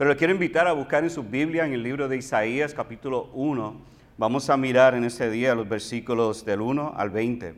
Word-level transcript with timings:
Pero 0.00 0.12
le 0.12 0.16
quiero 0.16 0.32
invitar 0.32 0.66
a 0.66 0.72
buscar 0.72 1.04
en 1.04 1.10
su 1.10 1.22
Biblia, 1.22 1.66
en 1.66 1.74
el 1.74 1.82
libro 1.82 2.08
de 2.08 2.16
Isaías, 2.16 2.72
capítulo 2.72 3.28
1. 3.34 3.76
Vamos 4.16 4.48
a 4.48 4.56
mirar 4.56 4.94
en 4.94 5.04
este 5.04 5.28
día 5.28 5.54
los 5.54 5.68
versículos 5.68 6.42
del 6.42 6.62
1 6.62 6.94
al 6.96 7.10
20. 7.10 7.54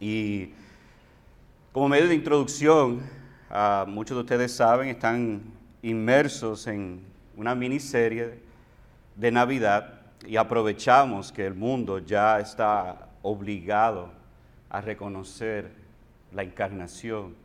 Y 0.00 0.50
como 1.72 1.90
medio 1.90 2.08
de 2.08 2.16
introducción, 2.16 3.02
ah, 3.50 3.84
muchos 3.86 4.16
de 4.16 4.22
ustedes 4.22 4.50
saben, 4.50 4.88
están 4.88 5.42
inmersos 5.80 6.66
en 6.66 7.02
una 7.36 7.54
miniserie 7.54 8.40
de 9.14 9.30
Navidad 9.30 10.00
y 10.26 10.34
aprovechamos 10.34 11.30
que 11.30 11.46
el 11.46 11.54
mundo 11.54 12.00
ya 12.00 12.40
está 12.40 13.10
obligado 13.22 14.10
a 14.68 14.80
reconocer 14.80 15.70
la 16.32 16.42
encarnación 16.42 17.36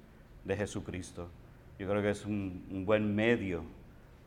de 0.46 0.58
Jesucristo. 0.58 1.30
Yo 1.78 1.88
creo 1.88 2.02
que 2.02 2.10
es 2.10 2.26
un, 2.26 2.84
buen 2.88 3.14
medio 3.14 3.64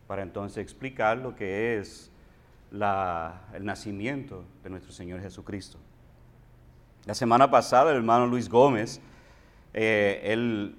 para 0.07 0.23
entonces 0.23 0.57
explicar 0.57 1.17
lo 1.17 1.35
que 1.35 1.77
es 1.77 2.11
el 2.71 3.65
nacimiento 3.65 4.43
de 4.63 4.69
nuestro 4.69 4.91
Señor 4.91 5.21
Jesucristo. 5.21 5.77
La 7.05 7.13
semana 7.13 7.49
pasada 7.49 7.91
el 7.91 7.97
hermano 7.97 8.27
Luis 8.27 8.49
Gómez, 8.49 8.99
eh, 9.73 10.21
él 10.23 10.75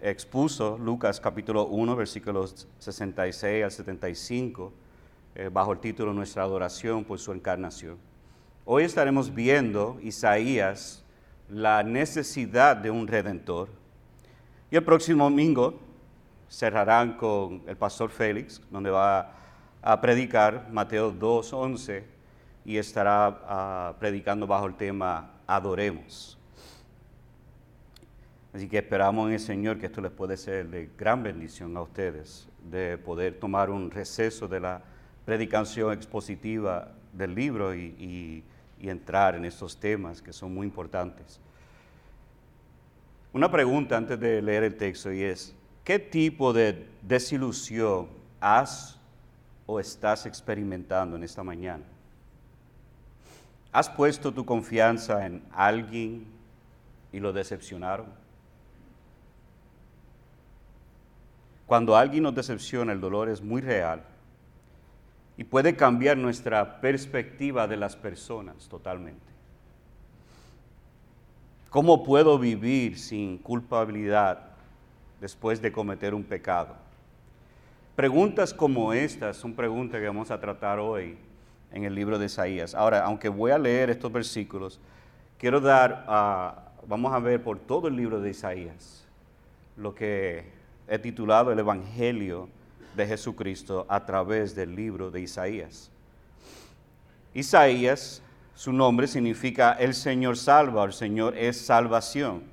expuso 0.00 0.78
Lucas 0.78 1.20
capítulo 1.20 1.66
1, 1.66 1.94
versículos 1.94 2.66
66 2.78 3.64
al 3.64 3.70
75, 3.70 4.72
eh, 5.34 5.48
bajo 5.52 5.72
el 5.72 5.78
título 5.78 6.12
Nuestra 6.12 6.42
adoración 6.42 7.04
por 7.04 7.18
su 7.18 7.32
encarnación. 7.32 7.96
Hoy 8.64 8.84
estaremos 8.84 9.32
viendo 9.34 9.98
Isaías, 10.02 11.04
la 11.48 11.82
necesidad 11.82 12.76
de 12.76 12.90
un 12.90 13.06
redentor. 13.06 13.68
Y 14.70 14.76
el 14.76 14.84
próximo 14.84 15.24
domingo 15.24 15.78
cerrarán 16.52 17.14
con 17.14 17.62
el 17.66 17.76
pastor 17.76 18.10
Félix, 18.10 18.60
donde 18.70 18.90
va 18.90 19.32
a 19.80 20.00
predicar 20.00 20.68
Mateo 20.70 21.10
2, 21.10 21.52
11, 21.52 22.04
y 22.66 22.76
estará 22.76 23.40
ah, 23.46 23.94
predicando 23.98 24.46
bajo 24.46 24.66
el 24.66 24.74
tema 24.74 25.30
Adoremos. 25.46 26.38
Así 28.52 28.68
que 28.68 28.78
esperamos 28.78 29.28
en 29.28 29.32
el 29.32 29.40
Señor 29.40 29.78
que 29.78 29.86
esto 29.86 30.02
les 30.02 30.12
puede 30.12 30.36
ser 30.36 30.68
de 30.68 30.90
gran 30.98 31.22
bendición 31.22 31.74
a 31.74 31.80
ustedes, 31.80 32.46
de 32.70 32.98
poder 32.98 33.40
tomar 33.40 33.70
un 33.70 33.90
receso 33.90 34.46
de 34.46 34.60
la 34.60 34.82
predicación 35.24 35.94
expositiva 35.94 36.92
del 37.14 37.34
libro 37.34 37.74
y, 37.74 38.44
entrar 38.78 39.36
en 39.36 39.44
estos 39.44 39.78
temas 39.78 40.20
que 40.20 40.32
son 40.32 40.52
muy 40.52 40.66
importantes. 40.66 41.38
Una 43.32 43.48
pregunta 43.48 43.96
antes 43.96 44.18
de 44.18 44.42
leer 44.42 44.64
el 44.64 44.76
texto 44.76 45.12
y 45.12 45.22
es, 45.22 45.54
¿qué 45.84 45.98
tipo 45.98 46.52
de 46.52 46.88
desilusión 47.02 48.08
has 48.40 48.98
o 49.66 49.80
estás 49.80 50.26
experimentando 50.26 51.16
en 51.16 51.24
esta 51.24 51.42
mañana? 51.42 51.84
¿Has 53.72 53.88
puesto 53.88 54.32
tu 54.32 54.44
confianza 54.44 55.24
en 55.24 55.42
alguien 55.52 56.26
y 57.12 57.20
lo 57.20 57.32
decepcionaron? 57.32 58.06
Cuando 61.66 61.96
alguien 61.96 62.24
nos 62.24 62.34
decepciona, 62.34 62.92
el 62.92 63.00
dolor 63.00 63.30
es 63.30 63.40
muy 63.40 63.62
real 63.62 64.04
y 65.38 65.44
puede 65.44 65.74
cambiar 65.74 66.18
nuestra 66.18 66.82
perspectiva 66.82 67.66
de 67.66 67.78
las 67.78 67.96
personas 67.96 68.68
totalmente. 68.68 69.32
¿Cómo 71.70 72.04
puedo 72.04 72.38
vivir 72.38 72.98
sin 72.98 73.38
culpabilidad 73.38 74.51
después 75.22 75.62
de 75.62 75.72
cometer 75.72 76.12
un 76.12 76.24
pecado? 76.24 76.74
Preguntas 77.96 78.52
como 78.52 78.92
estas 78.92 79.36
son 79.36 79.54
preguntas 79.54 80.00
que 80.00 80.06
vamos 80.06 80.30
a 80.30 80.40
tratar 80.40 80.78
hoy 80.78 81.16
en 81.70 81.84
el 81.84 81.94
libro 81.94 82.18
de 82.18 82.26
Isaías. 82.26 82.74
Ahora, 82.74 83.04
aunque 83.04 83.28
voy 83.28 83.52
a 83.52 83.58
leer 83.58 83.88
estos 83.88 84.12
versículos, 84.12 84.80
quiero 85.38 85.60
dar, 85.60 86.04
vamos 86.86 87.12
a 87.12 87.18
ver 87.18 87.42
por 87.42 87.58
todo 87.58 87.88
el 87.88 87.96
libro 87.96 88.20
de 88.20 88.30
Isaías 88.30 89.06
lo 89.76 89.94
que 89.94 90.44
he 90.88 90.98
titulado 90.98 91.52
el 91.52 91.58
Evangelio 91.58 92.48
de 92.96 93.06
Jesucristo 93.06 93.86
a 93.88 94.04
través 94.04 94.54
del 94.54 94.74
libro 94.74 95.10
de 95.10 95.20
Isaías. 95.20 95.90
Isaías, 97.32 98.22
su 98.54 98.72
nombre 98.72 99.06
significa 99.06 99.72
el 99.72 99.94
Señor 99.94 100.36
salva, 100.36 100.84
el 100.84 100.92
Señor 100.92 101.36
es 101.38 101.58
salvación. 101.58 102.51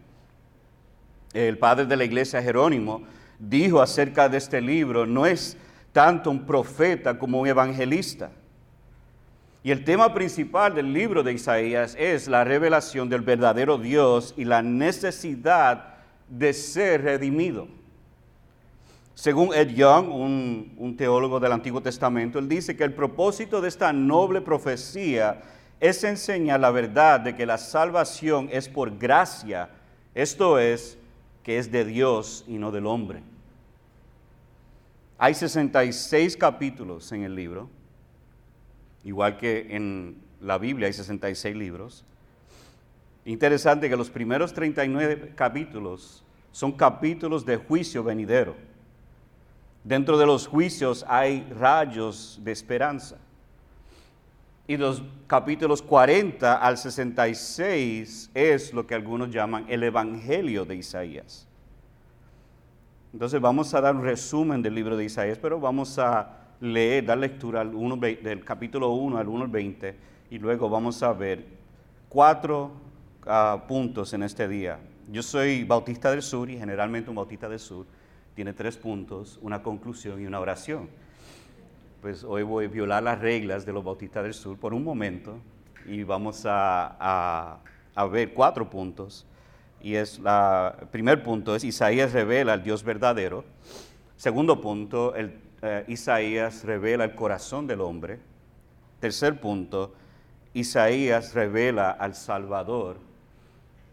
El 1.34 1.58
padre 1.58 1.86
de 1.86 1.96
la 1.96 2.04
iglesia 2.04 2.42
Jerónimo 2.42 3.04
dijo 3.38 3.82
acerca 3.82 4.28
de 4.28 4.38
este 4.38 4.62
libro, 4.62 5.06
no 5.06 5.26
es 5.26 5.58
tanto 5.92 6.32
un 6.32 6.46
profeta 6.46 7.18
como 7.18 7.40
un 7.40 7.48
evangelista. 7.48 8.32
Y 9.62 9.72
el 9.72 9.84
tema 9.84 10.14
principal 10.14 10.74
del 10.74 10.94
libro 10.94 11.22
de 11.22 11.34
Isaías 11.34 11.96
es 12.00 12.28
la 12.28 12.44
revelación 12.44 13.10
del 13.10 13.22
verdadero 13.22 13.78
Dios 13.78 14.34
y 14.38 14.46
la 14.46 14.62
necesidad 14.62 15.96
de 16.30 16.54
ser 16.54 17.04
redimido. 17.04 17.68
Según 19.16 19.54
Ed 19.54 19.72
Young, 19.72 20.10
un, 20.14 20.96
teólogo 20.98 21.42
del 21.42 21.52
Antiguo 21.52 21.82
Testamento, 21.82 22.40
él 22.40 22.48
dice 22.48 22.78
que 22.78 22.86
el 22.86 22.94
propósito 22.94 23.60
de 23.60 23.68
esta 23.68 23.92
noble 23.92 24.40
profecía 24.40 25.42
es 25.82 26.06
enseñar 26.06 26.62
la 26.62 26.72
verdad 26.72 27.20
de 27.20 27.36
que 27.36 27.46
la 27.46 27.58
salvación 27.58 28.48
es 28.50 28.70
por 28.70 28.98
gracia, 28.98 29.70
esto 30.16 30.58
es, 30.58 30.98
que 31.44 31.58
es 31.58 31.72
de 31.72 31.86
Dios 31.86 32.44
y 32.48 32.58
no 32.58 32.72
del 32.72 32.86
hombre. 32.86 33.22
Hay 35.18 35.34
66 35.34 36.38
capítulos 36.38 37.12
en 37.12 37.24
el 37.24 37.36
libro, 37.36 37.70
igual 39.04 39.38
que 39.38 39.76
en 39.76 40.18
la 40.42 40.58
Biblia 40.58 40.88
hay 40.88 40.94
66 40.94 41.56
libros. 41.56 42.06
Interesante 43.26 43.90
que 43.90 43.98
los 43.98 44.10
primeros 44.10 44.54
39 44.54 45.34
capítulos 45.36 46.24
son 46.52 46.72
capítulos 46.72 47.46
de 47.46 47.58
juicio 47.58 48.04
venidero. 48.04 48.56
Dentro 49.84 50.18
de 50.18 50.26
los 50.26 50.48
juicios 50.48 51.06
hay 51.08 51.48
rayos 51.52 52.40
de 52.44 52.52
esperanza. 52.52 53.18
Y 54.70 54.78
los 54.78 55.02
capítulos 55.26 55.82
40 55.82 56.58
al 56.58 56.78
66 56.78 58.30
es 58.36 58.72
lo 58.72 58.86
que 58.86 58.94
algunos 58.94 59.32
llaman 59.32 59.66
el 59.68 59.82
Evangelio 59.82 60.64
de 60.64 60.76
Isaías. 60.76 61.48
Entonces 63.12 63.42
vamos 63.42 63.74
a 63.74 63.82
dar 63.82 63.96
un 63.96 64.04
resumen 64.04 64.62
del 64.62 64.76
libro 64.76 64.96
de 64.96 65.06
Isaías, 65.06 65.40
pero 65.40 65.60
vamos 65.60 65.98
a 65.98 66.52
leer, 66.62 67.04
dar 67.04 67.18
lectura 67.18 67.66
del 67.66 68.46
capítulo 68.46 68.90
1 68.92 69.18
al 69.18 69.28
1 69.28 69.46
al 69.46 69.50
20 69.50 69.96
y 70.30 70.38
luego 70.38 70.70
vamos 70.70 71.02
a 71.02 71.14
ver 71.14 71.44
cuatro 72.08 72.70
ah, 73.26 73.64
puntos 73.68 74.14
en 74.14 74.22
este 74.22 74.48
día. 74.48 74.78
Yo 75.12 75.24
soy 75.24 75.64
bautista 75.64 76.12
del 76.12 76.22
sur 76.22 76.48
y 76.48 76.60
generalmente 76.60 77.10
un 77.10 77.16
bautista 77.16 77.50
del 77.50 77.58
sur 77.58 77.88
tiene 78.36 78.54
tres 78.54 78.78
puntos, 78.78 79.40
una 79.42 79.64
conclusión 79.64 80.22
y 80.22 80.28
una 80.28 80.40
oración. 80.40 80.90
Pues 82.02 82.24
hoy 82.24 82.44
voy 82.44 82.66
a 82.66 82.68
violar 82.70 83.04
las 83.04 83.20
reglas 83.20 83.66
de 83.66 83.74
los 83.74 83.84
bautistas 83.84 84.24
del 84.24 84.34
sur 84.34 84.58
por 84.58 84.74
un 84.74 84.86
momento 84.86 85.38
y 85.86 86.04
vamos 86.04 86.44
a, 86.46 87.60
ver 88.10 88.34
cuatro 88.34 88.70
puntos. 88.70 89.26
Y 89.82 89.96
es 89.96 90.18
el 90.20 90.88
primer 90.92 91.22
punto 91.24 91.58
es 91.58 91.66
Isaías 91.66 92.14
revela 92.14 92.54
al 92.54 92.64
Dios 92.64 92.84
verdadero. 92.84 93.44
Segundo 94.16 94.62
punto, 94.62 95.14
el, 95.14 95.42
eh, 95.62 95.84
Isaías 95.90 96.64
revela 96.64 97.04
el 97.04 97.16
corazón 97.16 97.68
del 97.68 97.82
hombre. 97.82 98.20
Tercer 99.02 99.42
punto, 99.42 99.94
Isaías 100.54 101.34
revela 101.34 101.92
al 101.92 102.16
Salvador. 102.16 102.98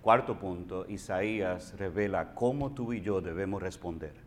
Cuarto 0.00 0.38
punto, 0.38 0.86
Isaías 0.88 1.74
revela 1.76 2.34
cómo 2.34 2.70
tú 2.70 2.92
y 2.92 3.00
yo 3.00 3.20
debemos 3.20 3.60
responder. 3.60 4.25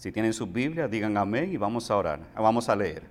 Si 0.00 0.10
tienen 0.10 0.32
su 0.32 0.46
Biblia, 0.46 0.88
digan 0.88 1.14
amén 1.18 1.52
y 1.52 1.58
vamos 1.58 1.90
a 1.90 1.96
orar, 1.98 2.20
vamos 2.34 2.70
a 2.70 2.74
leer. 2.74 3.02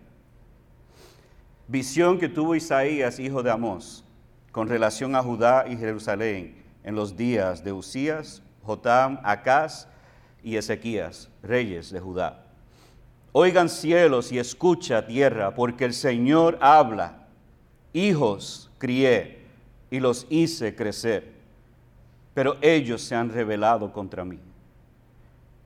Visión 1.67 2.17
que 2.17 2.27
tuvo 2.27 2.55
Isaías, 2.55 3.19
hijo 3.19 3.43
de 3.43 3.51
Amós, 3.51 4.03
con 4.51 4.67
relación 4.67 5.15
a 5.15 5.21
Judá 5.21 5.65
y 5.69 5.77
Jerusalén 5.77 6.55
en 6.83 6.95
los 6.95 7.15
días 7.15 7.63
de 7.63 7.71
Usías, 7.71 8.41
Jotam, 8.63 9.19
Acaz 9.23 9.87
y 10.43 10.55
Ezequías, 10.55 11.29
reyes 11.43 11.91
de 11.91 11.99
Judá. 11.99 12.43
Oigan 13.33 13.69
cielos 13.69 14.31
y 14.31 14.39
escucha 14.39 15.05
tierra, 15.05 15.53
porque 15.53 15.85
el 15.85 15.93
Señor 15.93 16.57
habla. 16.59 17.27
Hijos 17.93 18.71
crié 18.79 19.45
y 19.91 19.99
los 19.99 20.25
hice 20.31 20.75
crecer, 20.75 21.33
pero 22.33 22.57
ellos 22.61 23.03
se 23.03 23.13
han 23.13 23.29
rebelado 23.29 23.93
contra 23.93 24.25
mí. 24.25 24.39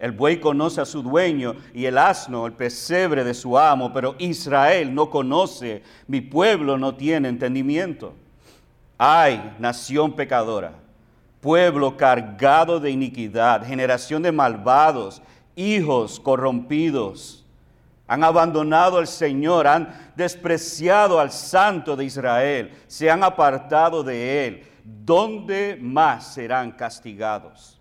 El 0.04 0.12
buey 0.12 0.42
conoce 0.42 0.82
a 0.82 0.86
su 0.86 1.02
dueño 1.02 1.56
y 1.74 1.86
el 1.86 1.98
asno 1.98 2.46
el 2.46 2.52
pesebre 2.52 3.24
de 3.24 3.34
su 3.34 3.58
amo, 3.58 3.94
pero 3.94 4.16
Israel 4.20 4.94
no 4.94 5.10
conoce, 5.10 5.82
mi 6.08 6.20
pueblo 6.20 6.78
no 6.78 6.94
tiene 6.94 7.30
entendimiento. 7.30 8.14
Ay, 8.98 9.56
nación 9.60 10.12
pecadora, 10.12 10.74
pueblo 11.40 11.96
cargado 11.96 12.82
de 12.82 12.92
iniquidad, 12.92 13.66
generación 13.66 14.22
de 14.24 14.34
malvados, 14.34 15.22
hijos 15.56 16.20
corrompidos. 16.20 17.46
Han 18.06 18.26
abandonado 18.26 18.98
al 18.98 19.08
Señor, 19.08 19.68
han 19.68 20.12
despreciado 20.18 21.18
al 21.18 21.32
Santo 21.32 21.96
de 21.96 22.04
Israel, 22.04 22.74
se 22.88 23.10
han 23.10 23.24
apartado 23.24 24.04
de 24.04 24.48
Él. 24.48 24.64
¿Dónde 24.84 25.78
más 25.80 26.34
serán 26.34 26.74
castigados? 26.74 27.80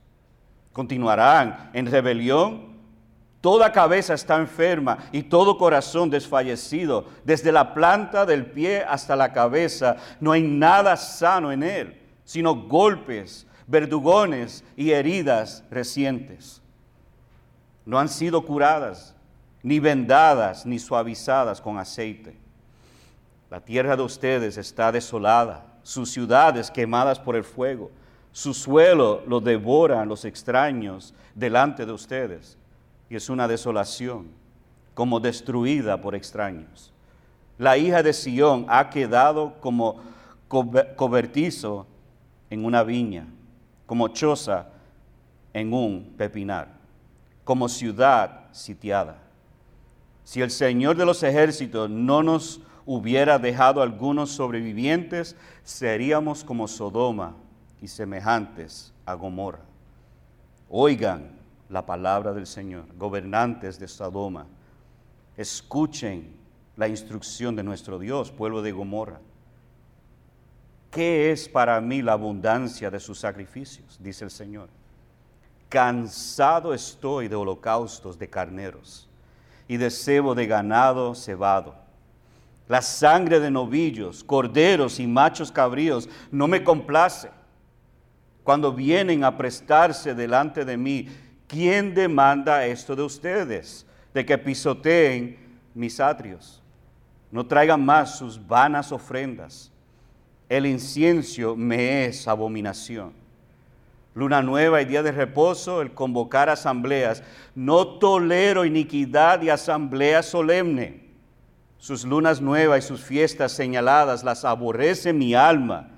¿Continuarán 0.73 1.71
en 1.73 1.87
rebelión? 1.87 2.73
Toda 3.43 3.73
cabeza 3.73 4.15
está 4.15 4.37
enferma 4.37 4.99
y 5.11 5.25
todo 5.25 5.59
corazón 5.59 6.09
desfallecido. 6.09 7.07
Desde 7.25 7.51
la 7.51 7.75
planta 7.75 8.25
del 8.25 8.47
pie 8.47 8.85
hasta 8.89 9.17
la 9.17 9.33
cabeza 9.33 9.97
no 10.21 10.33
hay 10.33 10.43
nada 10.43 10.97
sano 10.97 11.51
en 11.51 11.65
él, 11.65 12.01
sino 12.25 12.55
golpes, 12.55 13.47
verdugones 13.67 14.65
y 14.77 14.93
heridas 14.93 15.65
recientes. 15.71 16.63
No 17.85 17.99
han 17.99 18.09
sido 18.09 18.47
curadas, 18.47 19.17
ni 19.63 19.81
vendadas, 19.81 20.65
ni 20.65 20.79
suavizadas 20.79 21.61
con 21.61 21.79
aceite. 21.79 22.37
La 23.51 23.61
tierra 23.61 23.97
de 23.97 24.03
ustedes 24.03 24.57
está 24.57 24.93
desolada, 24.93 25.67
sus 25.83 26.11
ciudades 26.11 26.71
quemadas 26.71 27.19
por 27.19 27.35
el 27.35 27.45
fuego. 27.45 27.91
Su 28.33 28.55
suelo 28.55 29.23
lo 29.27 29.41
devoran 29.41 30.09
los 30.09 30.25
extraños 30.25 31.15
delante 31.35 31.85
de 31.85 31.93
ustedes 31.93 32.57
y 33.11 33.17
es 33.17 33.29
una 33.29 33.47
desolación, 33.47 34.29
como 34.95 35.21
destruida 35.21 36.01
por 36.01 36.15
extraños. 36.15 36.93
La 37.59 37.77
hija 37.77 38.03
de 38.03 38.15
Sión 38.15 38.65
ha 38.69 38.89
quedado 38.89 39.61
como 39.61 40.01
cobertizo 40.49 41.87
en 42.49 42.65
una 42.65 42.83
viña, 42.83 43.27
como 43.87 44.09
choza 44.09 44.69
en 45.53 45.75
un 45.75 46.15
pepinar, 46.17 46.69
como 47.45 47.69
ciudad 47.69 48.47
sitiada. 48.53 49.19
Si 50.25 50.41
el 50.41 50.51
Señor 50.51 50.97
de 50.97 51.05
los 51.05 51.23
ejércitos 51.23 51.91
no 51.91 52.23
nos 52.23 52.61
hubiera 52.87 53.39
dejado 53.39 53.83
algunos 53.83 54.31
sobrevivientes, 54.31 55.37
seríamos 55.63 56.45
como 56.45 56.67
Sodoma 56.67 57.35
y 57.83 57.89
semejantes 57.89 58.95
a 59.05 59.15
Gomorra. 59.15 59.61
Oigan, 60.71 61.33
la 61.69 61.85
palabra 61.85 62.33
del 62.33 62.47
Señor. 62.47 62.85
Gobernantes 62.97 63.79
de 63.79 63.89
Sodoma, 63.89 64.47
escuchen 65.37 66.33
la 66.77 66.87
instrucción 66.87 67.57
de 67.57 67.63
nuestro 67.63 67.99
Dios, 67.99 68.31
pueblo 68.31 68.63
de 68.63 68.73
Gomorra. 68.73 69.21
¿Qué 70.91 71.33
es 71.33 71.49
para 71.49 71.81
mí 71.81 72.03
la 72.03 72.13
abundancia 72.13 72.91
de 72.91 73.01
sus 73.01 73.19
sacrificios? 73.19 73.99
Dice 74.01 74.25
el 74.25 74.31
Señor. 74.31 74.69
Cansado 75.69 76.75
estoy 76.75 77.29
de 77.29 77.35
holocaustos 77.35 78.19
de 78.19 78.29
carneros 78.29 79.09
y 79.67 79.79
de 79.79 79.91
cebo 79.91 80.35
de 80.35 80.47
ganado 80.47 81.15
cebado. 81.15 81.75
La 82.69 82.83
sangre 82.83 83.41
de 83.41 83.51
novillos, 83.51 84.23
corderos 84.23 85.01
y 85.01 85.07
machos 85.07 85.51
cabríos 85.51 86.09
no 86.31 86.47
me 86.47 86.63
complace. 86.63 87.31
Cuando 88.45 88.73
vienen 88.73 89.25
a 89.25 89.37
prestarse 89.37 90.15
delante 90.15 90.65
de 90.65 90.77
mí, 90.77 91.09
¿quién 91.47 91.95
demanda 91.95 92.67
esto 92.67 92.97
de 92.97 93.03
ustedes? 93.03 93.87
De 94.13 94.27
que 94.27 94.37
pisoteen 94.39 95.39
mis 95.75 96.01
atrios. 96.01 96.63
No 97.31 97.47
traigan 97.47 97.85
más 97.85 98.19
sus 98.19 98.47
vanas 98.47 98.93
ofrendas. 98.93 99.71
El 100.49 100.67
incienso 100.67 101.57
me 101.57 102.05
es 102.05 102.29
abominación. 102.29 103.15
Luna 104.15 104.43
nueva 104.43 104.83
y 104.83 104.85
día 104.85 105.03
de 105.03 105.13
reposo, 105.13 105.81
el 105.81 105.95
convocar 105.95 106.51
asambleas. 106.51 107.23
No 107.55 107.99
tolero 107.99 108.67
iniquidad 108.67 109.41
y 109.41 109.49
asamblea 109.49 110.23
solemne. 110.23 111.09
Sus 111.79 112.05
lunas 112.05 112.43
nuevas 112.43 112.85
y 112.85 112.89
sus 112.89 113.03
fiestas 113.03 113.53
señaladas 113.53 114.23
las 114.23 114.45
aborrece 114.45 115.13
mi 115.13 115.35
alma. 115.35 115.89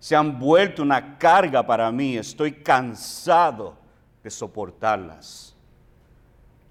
Se 0.00 0.16
han 0.16 0.38
vuelto 0.38 0.82
una 0.82 1.18
carga 1.18 1.64
para 1.64 1.92
mí. 1.92 2.16
Estoy 2.16 2.52
cansado 2.52 3.76
de 4.24 4.30
soportarlas. 4.30 5.54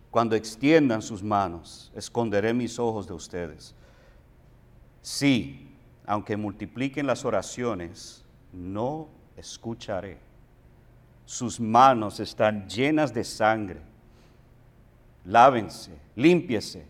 Cuando 0.10 0.36
extiendan 0.36 1.04
sus 1.04 1.22
manos, 1.22 1.92
esconderé 1.96 2.54
mis 2.54 2.80
ojos 2.80 3.08
de 3.08 3.14
ustedes. 3.14 3.76
Sí, 5.04 5.72
aunque 6.08 6.36
multipliquen 6.36 7.06
las 7.06 7.24
oraciones, 7.24 8.26
no 8.52 9.08
escucharé. 9.38 10.18
Sus 11.26 11.60
manos 11.60 12.20
están 12.20 12.68
llenas 12.68 13.14
de 13.14 13.24
sangre. 13.24 13.82
Lávense, 15.24 15.92
límpiese. 16.16 16.88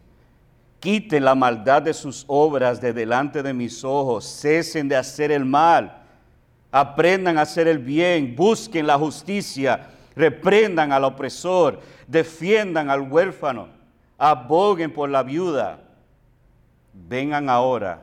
Quiten 0.79 1.25
la 1.25 1.35
maldad 1.35 1.81
de 1.81 1.93
sus 1.93 2.23
obras 2.27 2.79
de 2.79 2.93
delante 2.93 3.43
de 3.43 3.53
mis 3.53 3.83
ojos. 3.83 4.23
Cesen 4.23 4.87
de 4.87 4.95
hacer 4.95 5.33
el 5.33 5.43
mal. 5.43 5.98
Aprendan 6.71 7.37
a 7.37 7.41
hacer 7.41 7.67
el 7.67 7.79
bien. 7.79 8.35
Busquen 8.35 8.87
la 8.87 8.97
justicia 8.97 9.89
reprendan 10.19 10.91
al 10.91 11.05
opresor, 11.05 11.79
defiendan 12.05 12.89
al 12.89 13.09
huérfano, 13.09 13.69
aboguen 14.17 14.91
por 14.91 15.09
la 15.09 15.23
viuda. 15.23 15.79
Vengan 16.93 17.49
ahora 17.49 18.01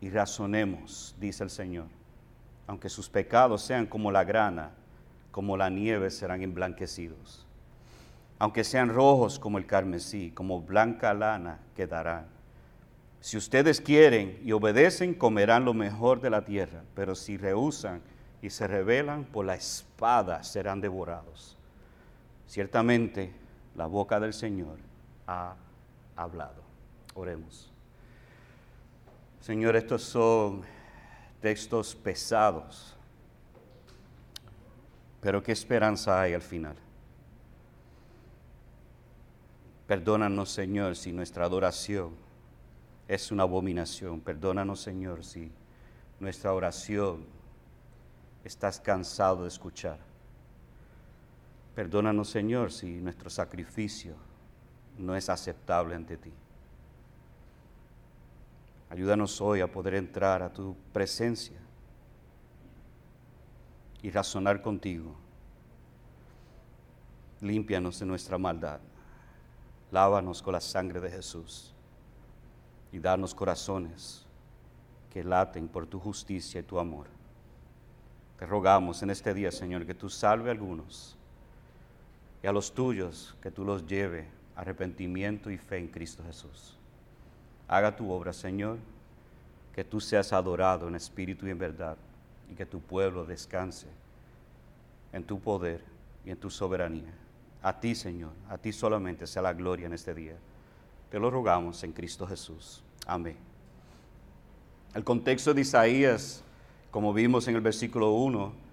y 0.00 0.10
razonemos, 0.10 1.16
dice 1.18 1.42
el 1.42 1.48
Señor. 1.48 1.86
Aunque 2.66 2.90
sus 2.90 3.08
pecados 3.08 3.62
sean 3.62 3.86
como 3.86 4.12
la 4.12 4.24
grana, 4.24 4.72
como 5.30 5.56
la 5.56 5.70
nieve 5.70 6.10
serán 6.10 6.42
emblanquecidos. 6.42 7.46
Aunque 8.38 8.62
sean 8.62 8.90
rojos 8.90 9.38
como 9.38 9.56
el 9.56 9.64
carmesí, 9.64 10.32
como 10.32 10.60
blanca 10.60 11.14
lana 11.14 11.60
quedarán. 11.74 12.26
Si 13.24 13.38
ustedes 13.38 13.80
quieren 13.80 14.38
y 14.44 14.52
obedecen, 14.52 15.14
comerán 15.14 15.64
lo 15.64 15.72
mejor 15.72 16.20
de 16.20 16.28
la 16.28 16.44
tierra, 16.44 16.82
pero 16.94 17.14
si 17.14 17.38
rehusan 17.38 18.02
y 18.42 18.50
se 18.50 18.66
rebelan, 18.66 19.24
por 19.24 19.46
la 19.46 19.54
espada 19.54 20.42
serán 20.42 20.82
devorados. 20.82 21.56
Ciertamente 22.46 23.32
la 23.76 23.86
boca 23.86 24.20
del 24.20 24.34
Señor 24.34 24.76
ha 25.26 25.56
hablado. 26.14 26.62
Oremos. 27.14 27.72
Señor, 29.40 29.74
estos 29.76 30.02
son 30.02 30.60
textos 31.40 31.94
pesados, 31.94 32.94
pero 35.22 35.42
qué 35.42 35.52
esperanza 35.52 36.20
hay 36.20 36.34
al 36.34 36.42
final. 36.42 36.76
Perdónanos, 39.86 40.50
Señor, 40.50 40.94
si 40.94 41.10
nuestra 41.10 41.46
adoración 41.46 42.22
es 43.08 43.30
una 43.30 43.42
abominación. 43.42 44.20
Perdónanos, 44.20 44.80
Señor, 44.80 45.24
si 45.24 45.50
nuestra 46.20 46.52
oración 46.52 47.26
estás 48.44 48.80
cansado 48.80 49.42
de 49.42 49.48
escuchar. 49.48 49.98
Perdónanos, 51.74 52.28
Señor, 52.30 52.72
si 52.72 53.00
nuestro 53.00 53.28
sacrificio 53.30 54.14
no 54.96 55.16
es 55.16 55.28
aceptable 55.28 55.94
ante 55.94 56.16
ti. 56.16 56.32
Ayúdanos 58.90 59.40
hoy 59.40 59.60
a 59.60 59.70
poder 59.70 59.94
entrar 59.94 60.42
a 60.42 60.52
tu 60.52 60.76
presencia 60.92 61.58
y 64.02 64.10
razonar 64.10 64.62
contigo. 64.62 65.16
Límpianos 67.40 67.98
de 67.98 68.06
nuestra 68.06 68.38
maldad. 68.38 68.78
Lávanos 69.90 70.42
con 70.42 70.52
la 70.52 70.60
sangre 70.60 71.00
de 71.00 71.10
Jesús 71.10 71.73
y 72.94 73.00
danos 73.00 73.34
corazones 73.34 74.24
que 75.12 75.24
laten 75.24 75.66
por 75.66 75.84
tu 75.84 75.98
justicia 75.98 76.60
y 76.60 76.62
tu 76.62 76.78
amor. 76.78 77.08
Te 78.38 78.46
rogamos 78.46 79.02
en 79.02 79.10
este 79.10 79.34
día, 79.34 79.50
Señor, 79.50 79.84
que 79.84 79.94
tú 79.94 80.08
salve 80.08 80.48
a 80.48 80.52
algunos 80.52 81.16
y 82.40 82.46
a 82.46 82.52
los 82.52 82.72
tuyos 82.72 83.34
que 83.42 83.50
tú 83.50 83.64
los 83.64 83.84
lleve 83.84 84.28
a 84.54 84.60
arrepentimiento 84.60 85.50
y 85.50 85.58
fe 85.58 85.78
en 85.78 85.88
Cristo 85.88 86.22
Jesús. 86.24 86.76
Haga 87.66 87.96
tu 87.96 88.12
obra, 88.12 88.32
Señor, 88.32 88.78
que 89.74 89.82
tú 89.82 90.00
seas 90.00 90.32
adorado 90.32 90.86
en 90.86 90.94
espíritu 90.94 91.48
y 91.48 91.50
en 91.50 91.58
verdad, 91.58 91.96
y 92.48 92.54
que 92.54 92.64
tu 92.64 92.78
pueblo 92.80 93.26
descanse 93.26 93.88
en 95.12 95.24
tu 95.24 95.40
poder 95.40 95.82
y 96.24 96.30
en 96.30 96.36
tu 96.36 96.48
soberanía. 96.48 97.12
A 97.60 97.80
ti, 97.80 97.96
Señor, 97.96 98.30
a 98.48 98.56
ti 98.56 98.72
solamente 98.72 99.26
sea 99.26 99.42
la 99.42 99.52
gloria 99.52 99.86
en 99.86 99.94
este 99.94 100.14
día. 100.14 100.36
Lo 101.18 101.30
rogamos 101.30 101.82
en 101.84 101.92
Cristo 101.92 102.26
Jesús. 102.26 102.82
Amén. 103.06 103.36
El 104.94 105.04
contexto 105.04 105.54
de 105.54 105.60
Isaías, 105.60 106.42
como 106.90 107.12
vimos 107.12 107.48
en 107.48 107.56
el 107.56 107.60
versículo 107.60 108.12
1, 108.12 108.64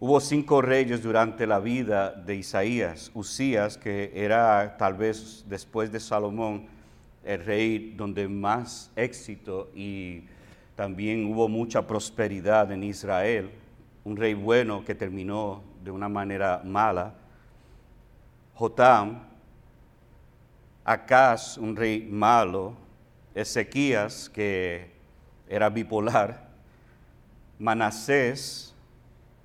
Hubo 0.00 0.20
cinco 0.20 0.62
reyes 0.62 1.02
durante 1.02 1.44
la 1.44 1.58
vida 1.58 2.12
de 2.12 2.36
Isaías. 2.36 3.10
Usías, 3.14 3.76
que 3.76 4.12
era 4.14 4.76
tal 4.78 4.94
vez 4.94 5.44
después 5.48 5.90
de 5.90 5.98
Salomón 5.98 6.68
el 7.24 7.44
rey 7.44 7.94
donde 7.96 8.28
más 8.28 8.92
éxito 8.94 9.70
y 9.74 10.22
también 10.76 11.26
hubo 11.26 11.48
mucha 11.48 11.84
prosperidad 11.84 12.70
en 12.70 12.84
Israel. 12.84 13.50
Un 14.04 14.16
rey 14.16 14.34
bueno 14.34 14.84
que 14.84 14.94
terminó 14.94 15.64
de 15.82 15.90
una 15.90 16.08
manera 16.08 16.62
mala. 16.64 17.14
Jotam, 18.54 19.27
Acaz, 20.88 21.58
un 21.58 21.76
rey 21.76 22.00
malo, 22.00 22.74
Ezequías, 23.34 24.30
que 24.30 24.90
era 25.46 25.68
bipolar, 25.68 26.48
Manasés, 27.58 28.74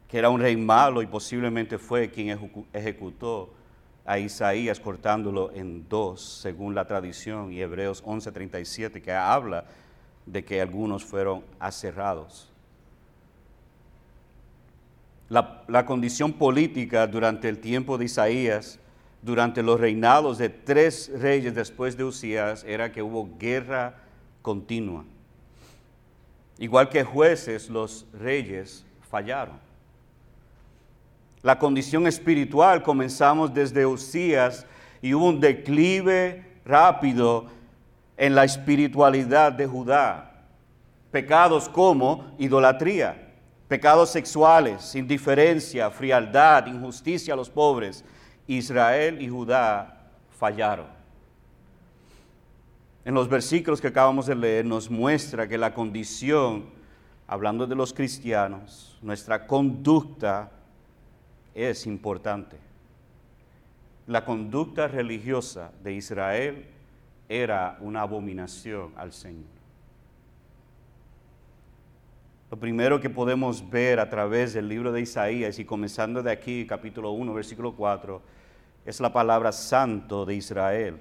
que 0.08 0.20
era 0.20 0.30
un 0.30 0.40
rey 0.40 0.56
malo 0.56 1.02
y 1.02 1.06
posiblemente 1.06 1.78
fue 1.78 2.10
quien 2.10 2.40
ejecutó 2.72 3.54
a 4.06 4.20
Isaías 4.20 4.80
cortándolo 4.80 5.52
en 5.54 5.86
dos, 5.90 6.22
según 6.22 6.76
la 6.76 6.86
tradición, 6.86 7.52
y 7.52 7.60
Hebreos 7.60 8.02
11:37, 8.06 9.02
que 9.02 9.12
habla 9.12 9.66
de 10.26 10.46
que 10.46 10.62
algunos 10.62 11.04
fueron 11.04 11.44
aserrados. 11.60 12.50
La, 15.28 15.62
la, 15.68 15.86
condición 15.86 16.32
política 16.32 17.06
durante 17.06 17.50
el 17.50 17.60
tiempo 17.60 17.98
de 17.98 18.06
Isaías, 18.06 18.80
durante 19.24 19.64
los 19.64 19.80
reinados 19.80 20.38
de 20.38 20.50
tres 20.50 21.10
reyes 21.20 21.56
después 21.56 21.98
de 21.98 22.04
Usías, 22.04 22.64
era 22.66 22.92
que 22.92 23.02
hubo 23.02 23.30
guerra 23.40 23.96
continua. 24.42 25.06
Igual 26.60 26.90
que 26.90 27.04
jueces, 27.04 27.70
los 27.70 28.06
reyes 28.14 28.86
fallaron. 29.10 29.58
La 31.42 31.58
condición 31.58 32.06
espiritual 32.08 32.84
comenzamos 32.84 33.54
desde 33.54 33.86
Usías 33.86 34.66
y 35.02 35.14
hubo 35.14 35.28
un 35.28 35.40
declive 35.40 36.46
rápido 36.66 37.48
en 38.18 38.36
la 38.36 38.44
espiritualidad 38.44 39.52
de 39.52 39.68
Judá. 39.68 40.46
Pecados 41.12 41.70
como 41.70 42.34
idolatría, 42.40 43.34
pecados 43.68 44.10
sexuales, 44.10 44.96
indiferencia, 44.96 45.90
frialdad, 45.92 46.68
injusticia 46.68 47.34
a 47.34 47.38
los 47.38 47.50
pobres. 47.50 48.04
Israel 48.48 49.22
y 49.22 49.30
Judá 49.30 50.10
fallaron. 50.38 50.88
En 53.06 53.14
los 53.14 53.28
versículos 53.28 53.82
que 53.82 53.88
acabamos 53.88 54.28
de 54.28 54.36
leer 54.36 54.66
nos 54.66 54.90
muestra 54.90 55.48
que 55.48 55.58
la 55.58 55.74
condición, 55.74 56.66
hablando 57.28 57.68
de 57.68 57.76
los 57.76 57.94
cristianos, 57.94 58.98
nuestra 59.02 59.46
conducta 59.46 60.52
es 61.54 61.86
importante. 61.86 62.58
La 64.08 64.24
conducta 64.26 64.88
religiosa 64.88 65.72
de 65.82 65.94
Israel 65.94 66.66
era 67.30 67.78
una 67.82 68.02
abominación 68.02 68.94
al 68.96 69.14
Señor. 69.14 69.63
Lo 72.54 72.60
primero 72.60 73.02
que 73.02 73.10
podemos 73.10 73.68
ver 73.68 74.00
a 74.00 74.08
través 74.08 74.54
del 74.54 74.70
libro 74.70 74.92
de 74.92 75.02
Isaías 75.02 75.58
y 75.58 75.66
comenzando 75.66 76.22
de 76.22 76.30
aquí, 76.30 76.68
capítulo 76.68 77.10
1, 77.10 77.34
versículo 77.34 77.76
4, 77.76 78.22
es 78.86 79.00
la 79.00 79.12
palabra 79.12 79.52
santo 79.52 80.24
de 80.24 80.36
Israel. 80.36 81.00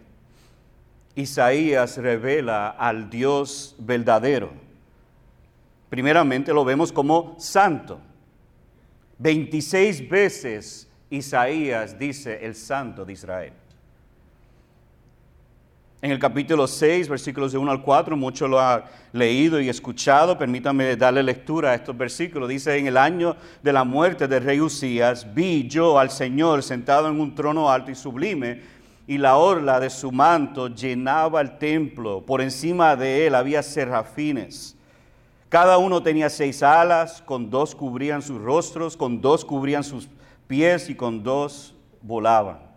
Isaías 1.14 1.98
revela 1.98 2.70
al 2.70 3.10
Dios 3.10 3.76
verdadero. 3.78 4.50
Primeramente 5.90 6.54
lo 6.54 6.64
vemos 6.64 6.90
como 6.90 7.36
santo. 7.38 8.00
26 9.18 10.08
veces 10.08 10.88
Isaías 11.10 11.98
dice 11.98 12.46
el 12.46 12.54
santo 12.54 13.04
de 13.04 13.12
Israel. 13.12 13.52
En 16.04 16.10
el 16.10 16.18
capítulo 16.18 16.66
6, 16.66 17.08
versículos 17.08 17.52
de 17.52 17.58
1 17.58 17.70
al 17.70 17.80
4, 17.80 18.16
mucho 18.16 18.48
lo 18.48 18.58
ha 18.58 18.86
leído 19.12 19.60
y 19.60 19.68
escuchado. 19.68 20.36
Permítame 20.36 20.96
darle 20.96 21.22
lectura 21.22 21.70
a 21.70 21.74
estos 21.76 21.96
versículos. 21.96 22.48
Dice, 22.48 22.76
en 22.76 22.88
el 22.88 22.96
año 22.96 23.36
de 23.62 23.72
la 23.72 23.84
muerte 23.84 24.26
del 24.26 24.42
rey 24.42 24.60
Usías, 24.60 25.32
vi 25.32 25.68
yo 25.68 26.00
al 26.00 26.10
Señor 26.10 26.64
sentado 26.64 27.06
en 27.06 27.20
un 27.20 27.36
trono 27.36 27.70
alto 27.70 27.92
y 27.92 27.94
sublime, 27.94 28.62
y 29.06 29.16
la 29.16 29.36
orla 29.36 29.78
de 29.78 29.90
su 29.90 30.10
manto 30.10 30.66
llenaba 30.66 31.40
el 31.40 31.56
templo. 31.58 32.20
Por 32.26 32.40
encima 32.40 32.96
de 32.96 33.28
él 33.28 33.36
había 33.36 33.62
serafines. 33.62 34.76
Cada 35.48 35.78
uno 35.78 36.02
tenía 36.02 36.30
seis 36.30 36.64
alas, 36.64 37.22
con 37.22 37.48
dos 37.48 37.76
cubrían 37.76 38.22
sus 38.22 38.42
rostros, 38.42 38.96
con 38.96 39.20
dos 39.20 39.44
cubrían 39.44 39.84
sus 39.84 40.08
pies 40.48 40.90
y 40.90 40.96
con 40.96 41.22
dos 41.22 41.76
volaban. 42.00 42.71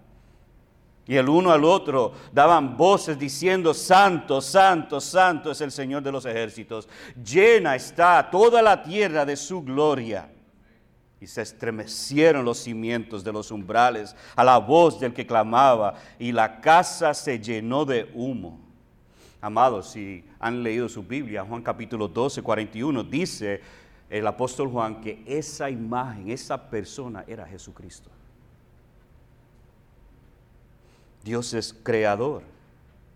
Y 1.07 1.15
el 1.17 1.29
uno 1.29 1.51
al 1.51 1.63
otro 1.63 2.13
daban 2.31 2.75
voces 2.75 3.17
diciendo, 3.19 3.73
Santo, 3.73 4.41
Santo, 4.41 4.99
Santo 4.99 5.51
es 5.51 5.61
el 5.61 5.71
Señor 5.71 6.01
de 6.01 6.11
los 6.11 6.25
ejércitos. 6.25 6.89
Llena 7.23 7.75
está 7.75 8.27
toda 8.31 8.61
la 8.61 8.81
tierra 8.81 9.23
de 9.23 9.35
su 9.35 9.61
gloria. 9.61 10.31
Y 11.21 11.27
se 11.27 11.43
estremecieron 11.43 12.43
los 12.43 12.57
cimientos 12.57 13.23
de 13.23 13.31
los 13.31 13.51
umbrales 13.51 14.15
a 14.35 14.43
la 14.43 14.57
voz 14.57 14.99
del 14.99 15.13
que 15.13 15.25
clamaba, 15.25 15.95
y 16.19 16.31
la 16.31 16.59
casa 16.59 17.13
se 17.13 17.39
llenó 17.39 17.85
de 17.85 18.09
humo. 18.13 18.59
Amados, 19.41 19.91
si 19.91 20.25
han 20.39 20.63
leído 20.63 20.89
su 20.89 21.03
Biblia, 21.03 21.45
Juan 21.45 21.61
capítulo 21.61 22.07
12, 22.07 22.41
41, 22.41 23.03
dice 23.03 23.61
el 24.09 24.25
apóstol 24.25 24.69
Juan 24.69 25.01
que 25.01 25.23
esa 25.25 25.69
imagen, 25.69 26.31
esa 26.31 26.69
persona 26.69 27.23
era 27.27 27.45
Jesucristo. 27.45 28.09
Dios 31.25 31.55
es 31.55 31.73
creador. 31.73 32.43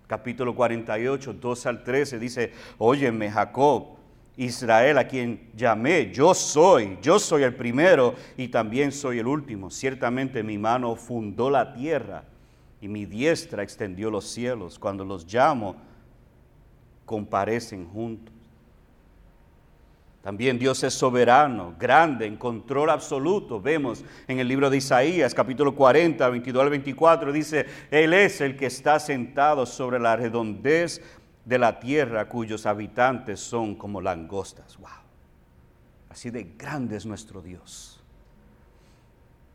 Capítulo 0.07 0.55
48, 0.55 1.33
2 1.33 1.65
al 1.67 1.83
13 1.83 2.17
dice, 2.17 2.51
óyeme 2.79 3.29
Jacob, 3.29 3.99
Israel 4.35 4.97
a 4.97 5.07
quien 5.07 5.51
llamé, 5.55 6.11
yo 6.11 6.33
soy, 6.33 6.97
yo 7.03 7.19
soy 7.19 7.43
el 7.43 7.53
primero 7.53 8.15
y 8.35 8.47
también 8.47 8.91
soy 8.91 9.19
el 9.19 9.27
último. 9.27 9.69
Ciertamente 9.69 10.41
mi 10.41 10.57
mano 10.57 10.95
fundó 10.95 11.51
la 11.51 11.71
tierra 11.71 12.23
y 12.81 12.87
mi 12.87 13.05
diestra 13.05 13.61
extendió 13.61 14.09
los 14.09 14.25
cielos. 14.25 14.79
Cuando 14.79 15.05
los 15.05 15.31
llamo, 15.31 15.75
comparecen 17.05 17.87
juntos. 17.87 18.33
También 20.21 20.59
Dios 20.59 20.83
es 20.83 20.93
soberano, 20.93 21.75
grande, 21.79 22.25
en 22.25 22.35
control 22.35 22.89
absoluto. 22.89 23.61
Vemos 23.61 24.03
en 24.27 24.39
el 24.39 24.47
libro 24.47 24.69
de 24.69 24.77
Isaías, 24.77 25.33
capítulo 25.33 25.73
40, 25.73 26.27
22 26.27 26.61
al 26.61 26.69
24, 26.69 27.31
dice, 27.31 27.65
Él 27.89 28.13
es 28.13 28.41
el 28.41 28.57
que 28.57 28.65
está 28.65 28.99
sentado 28.99 29.65
sobre 29.65 29.97
la 29.97 30.17
redondez 30.17 31.01
de 31.45 31.57
la 31.57 31.79
tierra 31.79 32.27
cuyos 32.27 32.65
habitantes 32.65 33.39
son 33.39 33.75
como 33.75 34.01
langostas. 34.01 34.77
¡Wow! 34.77 34.89
Así 36.09 36.29
de 36.31 36.43
grande 36.57 36.97
es 36.97 37.05
nuestro 37.05 37.41
Dios. 37.41 38.03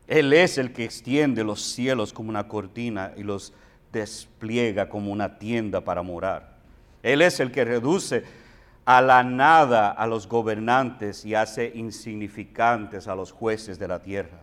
Él 0.07 0.33
es 0.33 0.57
el 0.57 0.73
que 0.73 0.83
extiende 0.83 1.43
los 1.43 1.61
cielos 1.61 2.11
como 2.11 2.29
una 2.29 2.47
cortina 2.47 3.13
y 3.15 3.23
los 3.23 3.53
despliega 3.91 4.89
como 4.89 5.11
una 5.11 5.37
tienda 5.37 5.81
para 5.81 6.01
morar. 6.01 6.55
Él 7.03 7.21
es 7.21 7.39
el 7.39 7.51
que 7.51 7.65
reduce 7.65 8.23
a 8.85 9.01
la 9.01 9.23
nada 9.23 9.89
a 9.89 10.05
los 10.05 10.27
gobernantes 10.27 11.25
y 11.25 11.33
hace 11.33 11.71
insignificantes 11.73 13.07
a 13.07 13.15
los 13.15 13.31
jueces 13.31 13.79
de 13.79 13.87
la 13.87 14.01
tierra. 14.01 14.39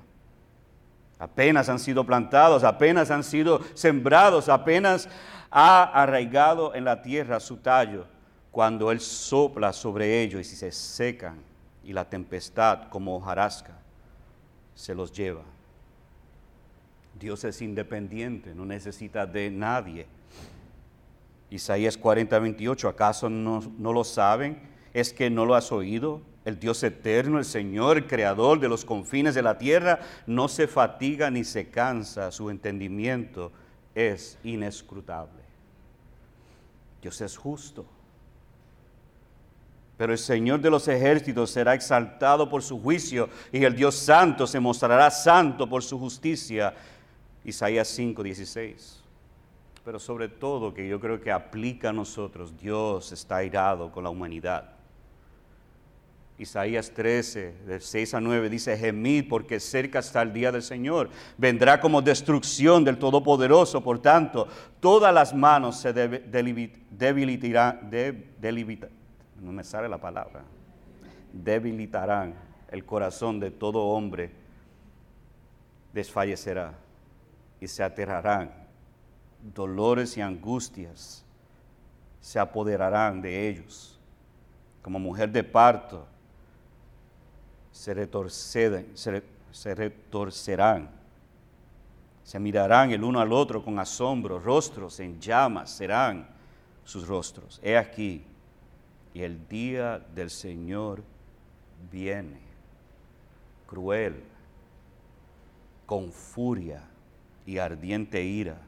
Apenas 1.18 1.68
han 1.68 1.78
sido 1.78 2.04
plantados, 2.04 2.64
apenas 2.64 3.12
han 3.12 3.22
sido 3.22 3.60
sembrados, 3.74 4.48
apenas 4.48 5.08
ha 5.50 5.84
arraigado 5.84 6.74
en 6.74 6.84
la 6.84 7.00
tierra 7.00 7.38
su 7.38 7.58
tallo, 7.58 8.06
cuando 8.50 8.90
Él 8.90 9.00
sopla 9.00 9.72
sobre 9.72 10.22
ellos 10.22 10.40
y 10.40 10.56
se 10.56 10.72
secan 10.72 11.40
y 11.84 11.92
la 11.92 12.04
tempestad 12.04 12.88
como 12.88 13.16
hojarasca 13.16 13.72
se 14.74 14.94
los 14.94 15.12
lleva. 15.12 15.42
Dios 17.18 17.44
es 17.44 17.62
independiente, 17.62 18.54
no 18.54 18.64
necesita 18.64 19.24
de 19.24 19.50
nadie 19.50 20.06
Isaías 21.52 21.98
40, 21.98 22.38
28, 22.38 22.88
¿acaso 22.88 23.28
no, 23.28 23.62
no 23.76 23.92
lo 23.92 24.04
saben? 24.04 24.58
¿Es 24.94 25.12
que 25.12 25.28
no 25.28 25.44
lo 25.44 25.54
has 25.54 25.70
oído? 25.70 26.22
El 26.46 26.58
Dios 26.58 26.82
eterno, 26.82 27.38
el 27.38 27.44
Señor, 27.44 28.06
Creador 28.06 28.58
de 28.58 28.70
los 28.70 28.86
confines 28.86 29.34
de 29.34 29.42
la 29.42 29.58
tierra, 29.58 30.00
no 30.26 30.48
se 30.48 30.66
fatiga 30.66 31.30
ni 31.30 31.44
se 31.44 31.68
cansa, 31.68 32.32
su 32.32 32.48
entendimiento 32.48 33.52
es 33.94 34.38
inescrutable. 34.42 35.42
Dios 37.02 37.20
es 37.20 37.36
justo. 37.36 37.84
Pero 39.98 40.12
el 40.12 40.18
Señor 40.18 40.62
de 40.62 40.70
los 40.70 40.88
ejércitos 40.88 41.50
será 41.50 41.74
exaltado 41.74 42.48
por 42.48 42.62
su 42.62 42.80
juicio 42.80 43.28
y 43.52 43.62
el 43.62 43.76
Dios 43.76 43.94
santo 43.94 44.46
se 44.46 44.58
mostrará 44.58 45.10
santo 45.10 45.68
por 45.68 45.82
su 45.82 45.98
justicia. 45.98 46.74
Isaías 47.44 47.88
5, 47.88 48.22
16 48.22 49.01
pero 49.84 49.98
sobre 49.98 50.28
todo 50.28 50.72
que 50.72 50.86
yo 50.88 51.00
creo 51.00 51.20
que 51.20 51.32
aplica 51.32 51.90
a 51.90 51.92
nosotros, 51.92 52.56
Dios 52.56 53.10
está 53.12 53.36
airado 53.38 53.90
con 53.90 54.04
la 54.04 54.10
humanidad. 54.10 54.70
Isaías 56.38 56.90
13, 56.90 57.54
del 57.66 57.80
6 57.80 58.14
a 58.14 58.20
9, 58.20 58.48
dice, 58.48 58.76
gemid 58.76 59.28
porque 59.28 59.60
cerca 59.60 59.98
está 59.98 60.22
el 60.22 60.32
día 60.32 60.50
del 60.50 60.62
Señor. 60.62 61.10
Vendrá 61.36 61.80
como 61.80 62.00
destrucción 62.02 62.84
del 62.84 62.98
Todopoderoso. 62.98 63.82
Por 63.82 64.00
tanto, 64.00 64.48
todas 64.80 65.12
las 65.12 65.34
manos 65.34 65.76
se 65.78 65.92
debilitarán, 65.92 67.90
no 69.40 69.52
me 69.52 69.62
sale 69.62 69.88
la 69.88 69.98
palabra, 69.98 70.42
debilitarán 71.32 72.34
el 72.70 72.84
corazón 72.84 73.38
de 73.38 73.50
todo 73.50 73.84
hombre, 73.84 74.30
desfallecerá 75.92 76.72
y 77.60 77.68
se 77.68 77.82
aterrarán 77.82 78.61
dolores 79.42 80.16
y 80.16 80.20
angustias 80.20 81.24
se 82.20 82.38
apoderarán 82.38 83.20
de 83.20 83.48
ellos. 83.48 83.98
Como 84.80 84.98
mujer 84.98 85.30
de 85.30 85.44
parto, 85.44 86.06
se, 87.72 87.94
se, 89.52 89.74
retorcerán, 89.74 90.90
se 92.22 92.38
mirarán 92.38 92.90
el 92.90 93.02
uno 93.02 93.20
al 93.20 93.32
otro 93.32 93.64
con 93.64 93.78
asombro, 93.78 94.38
rostros 94.38 95.00
en 95.00 95.20
llamas 95.20 95.70
serán 95.70 96.28
sus 96.84 97.06
rostros. 97.06 97.60
He 97.62 97.76
aquí, 97.76 98.24
y 99.14 99.22
el 99.22 99.46
día 99.48 99.98
del 100.14 100.30
Señor 100.30 101.02
viene, 101.90 102.40
cruel, 103.66 104.22
con 105.86 106.10
furia 106.10 106.82
y 107.44 107.58
ardiente 107.58 108.22
ira, 108.22 108.60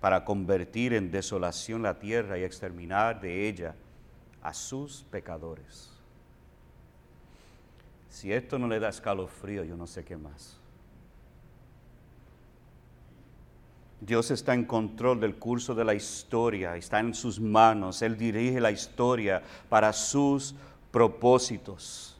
para 0.00 0.24
convertir 0.24 0.92
en 0.92 1.10
desolación 1.10 1.82
la 1.82 1.98
tierra 1.98 2.38
y 2.38 2.44
exterminar 2.44 3.20
de 3.20 3.48
ella 3.48 3.74
a 4.42 4.52
sus 4.52 5.04
pecadores. 5.10 5.90
Si 8.10 8.32
esto 8.32 8.58
no 8.58 8.68
le 8.68 8.80
da 8.80 8.88
escalofrío, 8.88 9.64
yo 9.64 9.76
no 9.76 9.86
sé 9.86 10.04
qué 10.04 10.16
más. 10.16 10.56
Dios 14.00 14.30
está 14.30 14.54
en 14.54 14.64
control 14.64 15.20
del 15.20 15.36
curso 15.36 15.74
de 15.74 15.84
la 15.84 15.94
historia, 15.94 16.76
está 16.76 17.00
en 17.00 17.14
sus 17.14 17.40
manos, 17.40 18.02
Él 18.02 18.16
dirige 18.16 18.60
la 18.60 18.70
historia 18.70 19.42
para 19.68 19.92
sus 19.92 20.54
propósitos. 20.90 22.15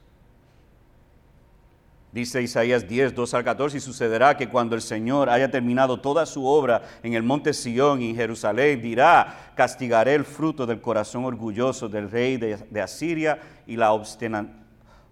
Dice 2.16 2.40
Isaías 2.40 2.88
10, 2.88 3.14
2 3.14 3.34
al 3.34 3.44
14, 3.44 3.76
y 3.76 3.80
sucederá 3.80 4.38
que 4.38 4.48
cuando 4.48 4.74
el 4.74 4.80
Señor 4.80 5.28
haya 5.28 5.50
terminado 5.50 6.00
toda 6.00 6.24
su 6.24 6.46
obra 6.46 6.80
en 7.02 7.12
el 7.12 7.22
monte 7.22 7.52
Sión 7.52 8.00
y 8.00 8.08
en 8.08 8.16
Jerusalén, 8.16 8.80
dirá, 8.80 9.52
castigaré 9.54 10.14
el 10.14 10.24
fruto 10.24 10.64
del 10.64 10.80
corazón 10.80 11.26
orgulloso 11.26 11.90
del 11.90 12.10
rey 12.10 12.38
de, 12.38 12.56
de 12.56 12.80
Asiria 12.80 13.38
y 13.66 13.76
la 13.76 13.92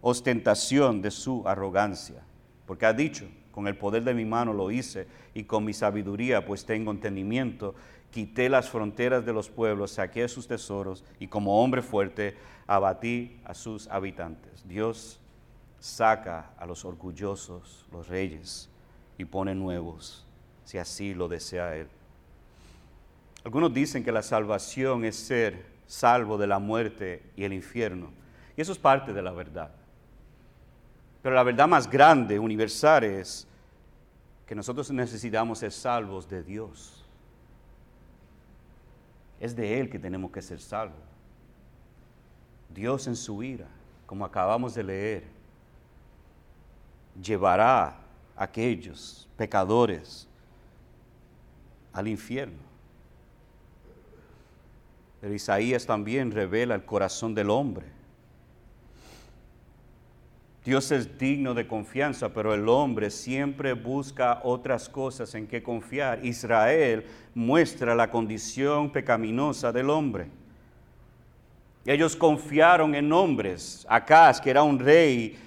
ostentación 0.01 1.03
de 1.03 1.11
su 1.11 1.47
arrogancia. 1.47 2.23
Porque 2.65 2.87
ha 2.87 2.95
dicho, 2.95 3.27
con 3.51 3.69
el 3.69 3.77
poder 3.77 4.03
de 4.03 4.15
mi 4.15 4.25
mano 4.25 4.55
lo 4.55 4.71
hice, 4.71 5.07
y 5.35 5.45
con 5.45 5.63
mi 5.63 5.75
sabiduría, 5.75 6.47
pues 6.47 6.65
tengo 6.65 6.91
entendimiento, 6.91 7.75
quité 8.13 8.49
las 8.49 8.71
fronteras 8.71 9.27
de 9.27 9.35
los 9.35 9.51
pueblos, 9.51 9.91
saqué 9.91 10.27
sus 10.27 10.49
tesoros, 10.49 11.05
y 11.19 11.27
como 11.27 11.63
hombre 11.63 11.83
fuerte 11.83 12.35
abatí 12.67 13.43
a 13.45 13.53
sus 13.53 13.89
habitantes. 13.89 14.67
Dios 14.67 15.21
saca 15.85 16.51
a 16.57 16.65
los 16.65 16.87
orgullosos, 16.87 17.85
los 17.93 18.09
reyes, 18.09 18.71
y 19.19 19.27
pone 19.27 19.55
nuevos, 19.55 20.25
si 20.65 20.79
así 20.79 21.13
lo 21.13 21.29
desea 21.29 21.77
Él. 21.77 21.89
Algunos 23.45 23.75
dicen 23.75 24.03
que 24.03 24.11
la 24.11 24.23
salvación 24.23 25.05
es 25.05 25.15
ser 25.15 25.67
salvo 25.87 26.39
de 26.39 26.47
la 26.47 26.59
muerte 26.59 27.23
y 27.37 27.45
el 27.45 27.53
infierno, 27.53 28.09
y 28.57 28.63
eso 28.63 28.73
es 28.73 28.79
parte 28.79 29.13
de 29.13 29.21
la 29.21 29.33
verdad. 29.33 29.73
Pero 31.21 31.35
la 31.35 31.43
verdad 31.43 31.69
más 31.69 31.91
grande, 31.91 32.39
universal, 32.39 33.05
es 33.05 33.47
que 34.47 34.55
nosotros 34.55 34.91
necesitamos 34.91 35.59
ser 35.59 35.71
salvos 35.71 36.27
de 36.27 36.43
Dios. 36.43 37.05
Es 39.39 39.55
de 39.55 39.81
Él 39.81 39.91
que 39.91 39.99
tenemos 39.99 40.31
que 40.31 40.41
ser 40.41 40.61
salvos. 40.61 40.97
Dios 42.71 43.07
en 43.07 43.17
su 43.17 43.43
ira, 43.43 43.69
como 44.07 44.25
acabamos 44.25 44.75
de 44.75 44.83
leer, 44.83 45.34
llevará 47.21 47.87
a 48.37 48.45
aquellos 48.45 49.29
pecadores 49.37 50.29
al 51.93 52.09
infierno. 52.09 52.59
Pero 55.21 55.33
Isaías 55.33 55.87
también 55.87 56.31
revela 56.31 56.75
el 56.75 56.85
corazón 56.85 57.35
del 57.35 57.51
hombre. 57.51 57.87
Dios 60.65 60.91
es 60.93 61.19
digno 61.19 61.53
de 61.53 61.67
confianza, 61.67 62.31
pero 62.33 62.55
el 62.55 62.69
hombre 62.69 63.11
siempre 63.11 63.75
busca 63.75 64.41
otras 64.45 64.89
cosas 64.89 65.35
en 65.35 65.47
que 65.47 65.63
confiar. 65.63 66.25
Israel 66.25 67.05
muestra 67.35 67.95
la 67.95 68.11
condición 68.11 68.91
pecaminosa 68.91 69.73
del 69.73 69.91
hombre. 69.91 70.29
Ellos 71.85 72.17
confiaron 72.17 72.95
en 72.95 73.13
hombres. 73.13 73.87
Acaz, 73.91 74.41
que 74.41 74.49
era 74.49 74.63
un 74.63 74.79
rey, 74.79 75.39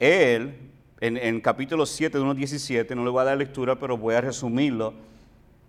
él 0.00 0.72
en, 1.00 1.40
capítulo 1.40 1.86
7 1.86 2.18
de 2.18 2.24
1.17, 2.24 2.94
no 2.94 3.04
le 3.04 3.10
voy 3.10 3.20
a 3.20 3.24
dar 3.24 3.36
lectura, 3.36 3.78
pero 3.78 3.96
voy 3.96 4.14
a 4.14 4.20
resumirlo. 4.20 4.94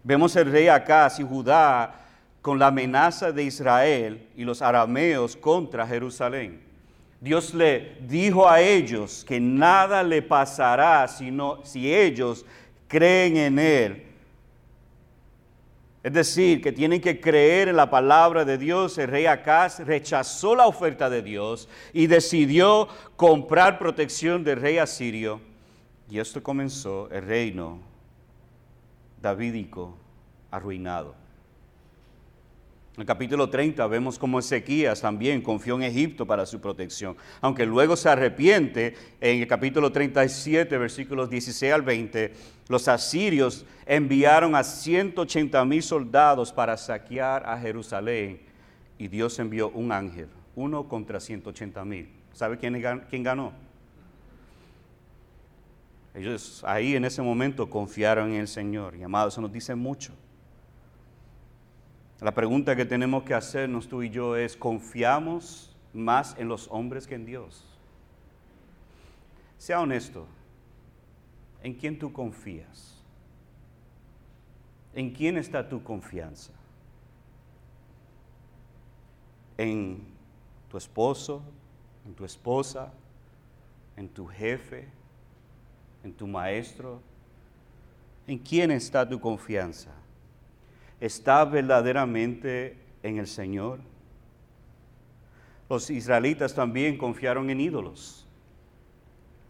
Vemos 0.03 0.35
el 0.35 0.51
rey 0.51 0.67
Acaz 0.67 1.19
y 1.19 1.23
Judá 1.23 2.05
con 2.41 2.59
la 2.59 2.67
amenaza 2.67 3.31
de 3.31 3.43
Israel 3.43 4.27
y 4.35 4.43
los 4.43 4.61
arameos 4.61 5.35
contra 5.35 5.88
Jerusalén. 5.88 6.61
Dios 7.19 7.53
le 7.53 7.97
dijo 8.07 8.47
a 8.47 8.61
ellos 8.61 9.25
que 9.27 9.39
nada 9.39 10.03
le 10.03 10.21
pasará 10.21 11.07
sino, 11.07 11.59
si 11.63 11.91
ellos 11.93 12.45
creen 12.88 13.38
en 13.38 13.59
Él 13.59 14.14
es 16.06 16.13
decir, 16.13 16.62
que 16.62 16.72
tienen 16.72 17.02
que 17.02 17.20
creer 17.20 17.68
en 17.68 17.78
la 17.78 17.89
palabra 17.89 18.46
de 18.46 18.60
Dios. 18.60 18.96
El 19.00 19.08
rey 19.08 19.26
Acaz 19.26 19.80
rechazó 19.80 20.56
la 20.56 20.68
oferta 20.68 21.10
de 21.10 21.24
Dios 21.24 21.68
y 21.94 22.06
decidió 22.06 22.88
comprar 23.15 23.80
protección 23.80 24.44
del 24.44 24.62
rey 24.62 24.78
asirio. 24.78 25.41
Y 26.08 26.20
esto 26.20 26.44
comenzó 26.44 27.10
el 27.10 27.26
reino 27.26 27.80
davídico 29.20 29.98
arruinado. 30.52 31.15
En 32.95 33.01
el 33.01 33.08
capítulo 33.08 33.49
30 33.49 33.86
vemos 33.88 34.17
cómo 34.17 34.39
Ezequías 34.39 35.01
también 35.01 35.41
confió 35.41 35.75
en 35.75 35.84
Egipto 35.84 36.25
para 36.25 36.45
su 36.45 36.62
protección, 36.62 37.17
aunque 37.41 37.65
luego 37.65 37.97
se 37.97 38.08
arrepiente 38.08 38.95
en 39.19 39.41
el 39.41 39.47
capítulo 39.47 39.91
37, 39.91 40.77
versículos 40.77 41.29
16 41.29 41.73
al 41.73 41.81
20, 41.81 42.34
los 42.69 42.88
asirios 42.88 43.65
enviaron 43.86 44.55
a 44.55 44.63
180 44.63 45.65
mil 45.65 45.84
soldados 45.84 46.53
para 46.53 46.77
saquear 46.77 47.45
a 47.45 47.60
Jerusalén 47.60 48.39
y 48.97 49.10
Dios 49.10 49.38
envió 49.39 49.71
un 49.71 49.91
ángel, 49.91 50.29
uno 50.55 50.88
contra 50.88 51.19
180 51.19 51.84
mil. 51.84 52.08
¿Sabe 52.31 52.58
quién, 52.58 52.81
quién 53.10 53.23
ganó? 53.23 53.51
Ellos 56.13 56.63
ahí 56.65 56.95
en 56.95 57.03
ese 57.03 57.21
momento 57.21 57.69
confiaron 57.69 58.29
en 58.31 58.39
el 58.39 58.47
Señor 58.47 58.95
y 58.95 59.03
amado, 59.03 59.27
eso 59.27 59.41
nos 59.41 59.51
dice 59.51 59.75
mucho. 59.75 60.13
La 62.25 62.33
pregunta 62.33 62.75
que 62.75 62.85
tenemos 62.85 63.21
que 63.21 63.35
hacernos 63.35 63.88
tú 63.88 64.01
y 64.01 64.09
yo 64.09 64.35
es, 64.35 64.57
¿confiamos 64.57 65.71
más 65.93 66.35
en 66.39 66.47
los 66.47 66.67
hombres 66.71 67.05
que 67.05 67.13
en 67.13 67.23
Dios? 67.23 67.63
Sea 69.59 69.79
honesto, 69.79 70.25
¿en 71.61 71.75
quién 71.75 71.99
tú 71.99 72.11
confías? 72.11 72.99
¿En 74.95 75.11
quién 75.11 75.38
está 75.38 75.69
tu 75.69 75.83
confianza? 75.83 76.51
¿En 79.55 80.03
tu 80.71 80.77
esposo? 80.77 81.43
¿En 82.07 82.15
tu 82.15 82.25
esposa? 82.25 82.91
¿En 83.95 84.09
tu 84.09 84.25
jefe? 84.25 84.88
¿En 86.03 86.11
tu 86.11 86.25
maestro? 86.25 87.03
¿En 88.25 88.39
quién 88.39 88.71
está 88.71 89.07
tu 89.07 89.19
confianza? 89.19 89.91
Está 91.06 91.46
verdaderamente 91.46 92.78
en 93.04 93.18
el 93.18 93.28
Señor? 93.28 93.80
Los 95.70 95.89
israelitas 95.89 96.54
también 96.54 96.98
confiaron 96.98 97.50
en 97.50 97.60
ídolos, 97.60 98.26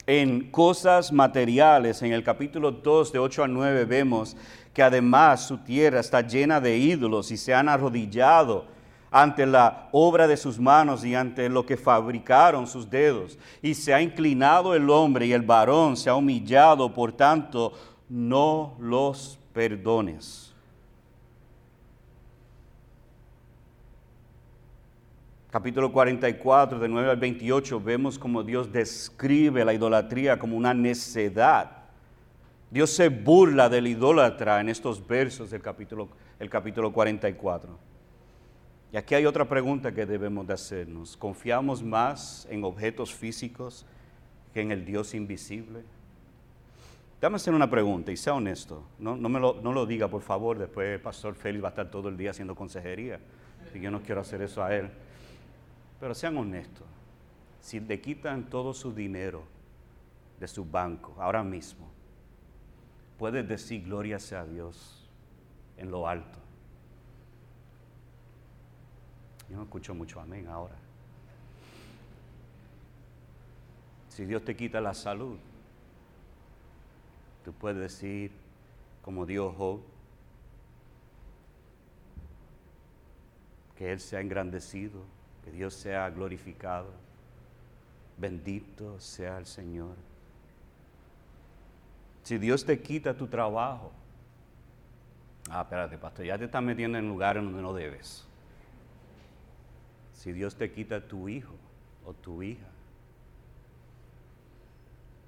en 0.08 0.50
cosas 0.52 1.12
materiales. 1.12 2.02
En 2.02 2.14
el 2.14 2.24
capítulo 2.24 2.72
2 2.72 3.12
de 3.12 3.20
8 3.20 3.44
a 3.44 3.48
9 3.48 3.86
vemos 3.86 4.38
que 4.74 4.84
además 4.84 5.46
su 5.46 5.58
tierra 5.58 6.00
está 6.00 6.22
llena 6.22 6.62
de 6.62 6.78
ídolos 6.78 7.32
y 7.32 7.38
se 7.38 7.54
han 7.54 7.70
arrodillado 7.70 8.66
ante 9.12 9.46
la 9.46 9.88
obra 9.94 10.28
de 10.28 10.36
sus 10.36 10.60
manos 10.60 11.06
y 11.06 11.16
ante 11.16 11.48
lo 11.48 11.66
que 11.66 11.78
fabricaron 11.78 12.68
sus 12.68 12.90
dedos. 12.90 13.38
Y 13.62 13.74
se 13.74 13.94
ha 13.94 14.02
inclinado 14.02 14.76
el 14.76 14.90
hombre 14.90 15.26
y 15.26 15.34
el 15.34 15.42
varón 15.42 15.96
se 15.96 16.10
ha 16.10 16.16
humillado, 16.16 16.94
por 16.94 17.14
tanto, 17.14 17.72
no 18.10 18.76
los 18.80 19.40
perdones. 19.54 20.45
Capítulo 25.56 25.90
44, 25.90 26.80
de 26.80 26.90
9 26.90 27.12
al 27.12 27.16
28, 27.16 27.80
vemos 27.80 28.20
como 28.20 28.44
Dios 28.44 28.74
describe 28.74 29.64
la 29.64 29.74
idolatría 29.74 30.38
como 30.38 30.58
una 30.58 30.74
necedad. 30.74 31.72
Dios 32.70 32.90
se 32.90 33.08
burla 33.08 33.70
del 33.70 33.88
idólatra 33.88 34.60
en 34.60 34.68
estos 34.68 35.08
versos 35.08 35.52
del 35.52 35.62
capítulo, 35.62 36.10
el 36.40 36.50
capítulo 36.50 36.92
44. 36.92 37.80
Y 38.92 38.98
aquí 38.98 39.16
hay 39.16 39.26
otra 39.26 39.48
pregunta 39.48 39.94
que 39.94 40.06
debemos 40.06 40.46
de 40.46 40.56
hacernos. 40.56 41.16
¿Confiamos 41.16 41.82
más 41.82 42.46
en 42.52 42.66
objetos 42.66 43.14
físicos 43.14 43.86
que 44.54 44.60
en 44.60 44.72
el 44.72 44.84
Dios 44.84 45.14
invisible? 45.14 45.84
Déjame 47.22 47.38
hacer 47.38 47.54
una 47.54 47.70
pregunta 47.70 48.12
y 48.12 48.18
sea 48.18 48.34
honesto. 48.34 48.84
No, 49.00 49.16
me 49.16 49.40
lo, 49.40 49.62
no 49.64 49.72
lo 49.72 49.86
diga, 49.86 50.10
por 50.10 50.22
favor. 50.22 50.58
Después 50.58 50.96
el 50.96 51.00
pastor 51.00 51.34
Félix 51.34 51.64
va 51.64 51.70
a 51.70 51.72
estar 51.72 51.90
todo 51.90 52.10
el 52.10 52.18
día 52.18 52.32
haciendo 52.32 52.56
consejería. 52.56 53.22
Y 53.74 53.80
yo 53.80 53.90
no 53.90 54.02
quiero 54.02 54.20
hacer 54.20 54.42
eso 54.42 54.62
a 54.62 54.76
él. 54.76 54.92
Pero 56.00 56.14
sean 56.14 56.38
honestos. 56.38 56.88
Si 57.62 57.80
le 57.80 58.00
quitan 58.00 58.50
todo 58.50 58.74
su 58.74 58.94
dinero 58.94 59.44
de 60.40 60.48
su 60.48 60.66
banco 60.66 61.16
ahora 61.20 61.44
mismo, 61.44 61.88
puedes 63.18 63.48
decir 63.48 63.84
gloria 63.84 64.20
sea 64.20 64.42
a 64.42 64.46
Dios 64.46 65.10
en 65.78 65.90
lo 65.90 66.08
alto. 66.08 66.40
Yo 69.50 69.58
no 69.58 69.64
escucho 69.64 69.96
mucho 69.96 70.20
amén 70.20 70.48
ahora. 70.48 70.76
Si 74.10 74.26
Dios 74.26 74.44
te 74.44 74.56
quita 74.56 74.80
la 74.80 74.94
salud, 74.94 75.38
Tú 77.46 77.54
puedes 77.54 77.78
decir, 77.78 78.32
como 79.04 79.28
Dios 79.28 79.54
Job, 79.56 79.80
que 83.78 83.92
Él 83.92 84.00
sea 84.00 84.20
engrandecido, 84.20 85.04
que 85.46 85.52
Dios 85.52 85.76
sea 85.76 86.10
glorificado. 86.10 86.90
Bendito 88.18 89.00
sea 89.00 89.38
el 89.38 89.46
Señor. 89.46 89.96
Si 92.24 92.40
Dios 92.40 92.66
te 92.66 92.82
quita 92.82 93.16
tu 93.16 93.28
trabajo, 93.28 93.92
ah, 95.50 95.62
espérate, 95.62 95.98
pastor, 96.00 96.26
ya 96.26 96.38
te 96.38 96.46
estás 96.46 96.64
metiendo 96.64 96.98
en 96.98 97.08
lugares 97.08 97.44
donde 97.44 97.62
no 97.62 97.74
debes. 97.74 98.26
Si 100.14 100.32
Dios 100.32 100.56
te 100.56 100.72
quita 100.72 101.08
tu 101.08 101.30
hijo 101.30 101.54
o 102.04 102.14
tu 102.14 102.42
hija, 102.42 102.66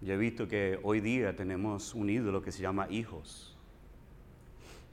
yo 0.02 0.14
he 0.14 0.18
visto 0.18 0.48
que 0.48 0.80
hoy 0.82 1.02
día 1.02 1.36
tenemos 1.36 1.94
un 1.94 2.10
ídolo 2.10 2.42
que 2.42 2.52
se 2.52 2.64
llama 2.64 2.88
hijos. 2.90 3.56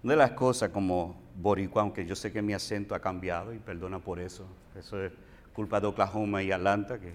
Una 0.03 0.13
de 0.13 0.19
las 0.19 0.33
cosas 0.33 0.71
como 0.71 1.24
boricua, 1.35 1.83
aunque 1.83 2.07
yo 2.07 2.15
sé 2.15 2.33
que 2.33 2.43
mi 2.43 2.53
acento 2.53 2.95
ha 2.95 3.01
cambiado 3.01 3.53
y 3.53 3.59
perdona 3.59 3.99
por 3.99 4.21
eso, 4.21 4.47
eso 4.79 5.03
es 5.03 5.13
culpa 5.53 5.81
de 5.81 5.87
Oklahoma 5.87 6.43
y 6.43 6.53
Atlanta 6.53 6.99
que, 6.99 7.15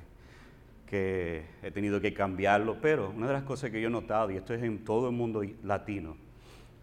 que 0.85 1.45
he 1.61 1.71
tenido 1.71 2.01
que 2.01 2.13
cambiarlo, 2.13 2.79
pero 2.81 3.09
una 3.09 3.27
de 3.27 3.33
las 3.33 3.43
cosas 3.43 3.69
que 3.69 3.81
yo 3.81 3.87
he 3.87 3.91
notado, 3.91 4.31
y 4.31 4.37
esto 4.37 4.53
es 4.53 4.63
en 4.63 4.83
todo 4.83 5.09
el 5.09 5.15
mundo 5.15 5.43
latino, 5.63 6.17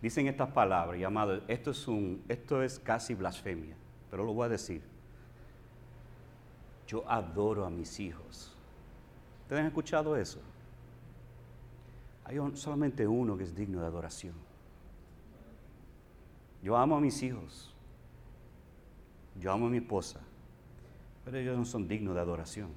dicen 0.01 0.27
estas 0.29 0.51
palabras 0.51 1.01
llamadas, 1.01 1.43
esto 1.49 1.73
es, 1.73 1.89
un, 1.89 2.23
esto 2.29 2.63
es 2.63 2.79
casi 2.79 3.15
blasfemia, 3.15 3.77
pero 4.11 4.25
lo 4.25 4.33
voy 4.33 4.47
a 4.47 4.49
decir. 4.51 4.83
Yo 6.87 7.05
adoro 7.11 7.65
a 7.65 7.71
mis 7.71 7.99
hijos. 7.99 8.55
¿Ustedes 9.43 9.61
han 9.61 9.67
escuchado 9.67 10.17
eso? 10.17 10.41
Hay 12.25 12.39
solamente 12.55 13.07
uno 13.07 13.37
que 13.37 13.45
es 13.45 13.55
digno 13.55 13.81
de 13.81 13.87
adoración. 13.87 14.35
Yo 16.67 16.77
amo 16.77 16.97
a 16.97 17.01
mis 17.01 17.23
hijos. 17.23 17.73
Yo 19.39 19.53
amo 19.53 19.69
a 19.69 19.71
mi 19.71 19.77
esposa. 19.77 20.19
Pero 21.25 21.39
ellos 21.39 21.57
no 21.57 21.65
son 21.65 21.87
dignos 21.87 22.17
de 22.17 22.21
adoración. 22.21 22.71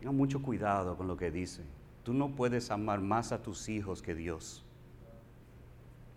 Tengan 0.00 0.16
mucho 0.16 0.42
cuidado 0.42 0.96
con 0.96 1.06
lo 1.06 1.16
que 1.16 1.30
dicen. 1.30 1.66
Tú 2.02 2.12
no 2.12 2.30
puedes 2.34 2.72
amar 2.72 3.00
más 3.00 3.30
a 3.30 3.40
tus 3.40 3.68
hijos 3.68 4.02
que 4.02 4.16
Dios. 4.16 4.64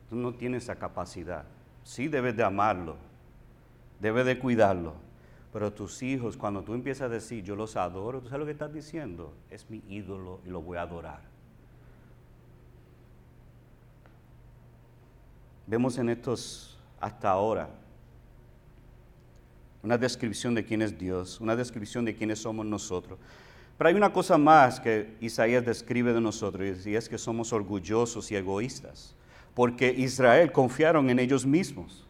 Tú 0.09 0.15
no 0.15 0.33
tienes 0.33 0.63
esa 0.63 0.77
capacidad. 0.77 1.45
Sí 1.83 2.07
debes 2.07 2.35
de 2.35 2.43
amarlo. 2.43 2.95
Debes 3.99 4.25
de 4.25 4.39
cuidarlo. 4.39 4.95
Pero 5.51 5.73
tus 5.73 6.01
hijos, 6.01 6.37
cuando 6.37 6.63
tú 6.63 6.73
empiezas 6.73 7.03
a 7.03 7.09
decir, 7.09 7.43
yo 7.43 7.55
los 7.55 7.75
adoro, 7.75 8.19
¿tú 8.19 8.29
sabes 8.29 8.39
lo 8.39 8.45
que 8.47 8.53
estás 8.53 8.73
diciendo? 8.73 9.35
Es 9.51 9.69
mi 9.69 9.83
ídolo 9.87 10.39
y 10.43 10.49
lo 10.49 10.63
voy 10.63 10.77
a 10.79 10.81
adorar. 10.81 11.32
Vemos 15.65 15.97
en 15.97 16.09
estos 16.09 16.77
hasta 16.99 17.29
ahora 17.29 17.69
una 19.81 19.97
descripción 19.97 20.55
de 20.55 20.63
quién 20.63 20.81
es 20.81 20.97
Dios, 20.97 21.41
una 21.41 21.55
descripción 21.55 22.05
de 22.05 22.15
quiénes 22.15 22.39
somos 22.39 22.65
nosotros. 22.65 23.19
Pero 23.77 23.89
hay 23.89 23.95
una 23.95 24.13
cosa 24.13 24.37
más 24.37 24.79
que 24.79 25.15
Isaías 25.19 25.65
describe 25.65 26.13
de 26.13 26.21
nosotros 26.21 26.85
y 26.85 26.95
es 26.95 27.09
que 27.09 27.17
somos 27.17 27.51
orgullosos 27.51 28.31
y 28.31 28.35
egoístas, 28.35 29.13
porque 29.53 29.91
Israel 29.91 30.51
confiaron 30.51 31.09
en 31.09 31.19
ellos 31.19 31.45
mismos. 31.45 32.07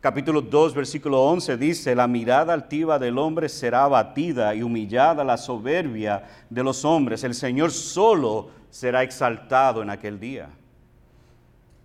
Capítulo 0.00 0.42
2, 0.42 0.74
versículo 0.74 1.22
11 1.24 1.56
dice, 1.56 1.94
la 1.94 2.06
mirada 2.06 2.52
altiva 2.52 2.98
del 2.98 3.16
hombre 3.16 3.48
será 3.48 3.84
abatida 3.84 4.54
y 4.54 4.62
humillada 4.62 5.24
la 5.24 5.38
soberbia 5.38 6.24
de 6.50 6.62
los 6.62 6.84
hombres. 6.84 7.24
El 7.24 7.34
Señor 7.34 7.70
solo 7.70 8.50
será 8.68 9.02
exaltado 9.02 9.80
en 9.80 9.88
aquel 9.88 10.20
día. 10.20 10.50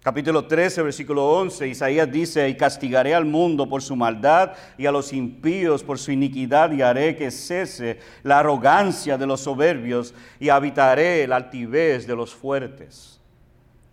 Capítulo 0.01 0.45
13, 0.45 0.81
versículo 0.81 1.29
11, 1.29 1.67
Isaías 1.67 2.09
dice, 2.09 2.47
y 2.47 2.55
castigaré 2.55 3.13
al 3.13 3.25
mundo 3.25 3.67
por 3.67 3.81
su 3.81 3.97
maldad 3.97 4.53
y 4.77 4.85
a 4.85 4.93
los 4.93 5.11
impíos 5.11 5.83
por 5.83 5.99
su 5.99 6.13
iniquidad 6.13 6.71
y 6.71 6.81
haré 6.81 7.17
que 7.17 7.29
cese 7.29 7.99
la 8.23 8.39
arrogancia 8.39 9.17
de 9.17 9.27
los 9.27 9.41
soberbios 9.41 10.13
y 10.39 10.47
habitaré 10.47 11.27
la 11.27 11.35
altivez 11.35 12.07
de 12.07 12.15
los 12.15 12.33
fuertes. 12.33 13.19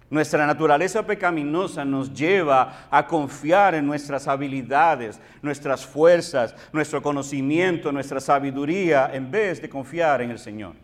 Nuestra 0.09 0.47
naturaleza 0.47 1.05
pecaminosa 1.05 1.85
nos 1.85 2.15
lleva 2.15 2.87
a 2.89 3.05
confiar 3.05 3.75
en 3.75 3.85
nuestras 3.85 4.29
habilidades, 4.29 5.19
nuestras 5.43 5.85
fuerzas, 5.85 6.55
nuestro 6.73 7.03
conocimiento, 7.03 7.91
nuestra 7.91 8.21
sabiduría, 8.21 9.11
en 9.13 9.29
vez 9.29 9.61
de 9.61 9.69
confiar 9.69 10.23
en 10.23 10.31
el 10.31 10.39
Señor. 10.39 10.75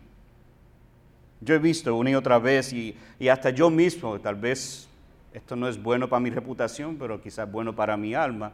Yo 1.40 1.54
he 1.54 1.58
visto 1.60 1.94
una 1.94 2.10
y 2.10 2.16
otra 2.16 2.40
vez 2.40 2.72
y, 2.72 2.96
y 3.20 3.28
hasta 3.28 3.50
yo 3.50 3.70
mismo, 3.70 4.18
tal 4.20 4.34
vez 4.34 4.88
esto 5.32 5.56
no 5.56 5.68
es 5.68 5.82
bueno 5.82 6.08
para 6.08 6.20
mi 6.20 6.30
reputación, 6.30 6.96
pero 6.96 7.20
quizás 7.20 7.50
bueno 7.50 7.74
para 7.74 7.96
mi 7.96 8.14
alma. 8.14 8.52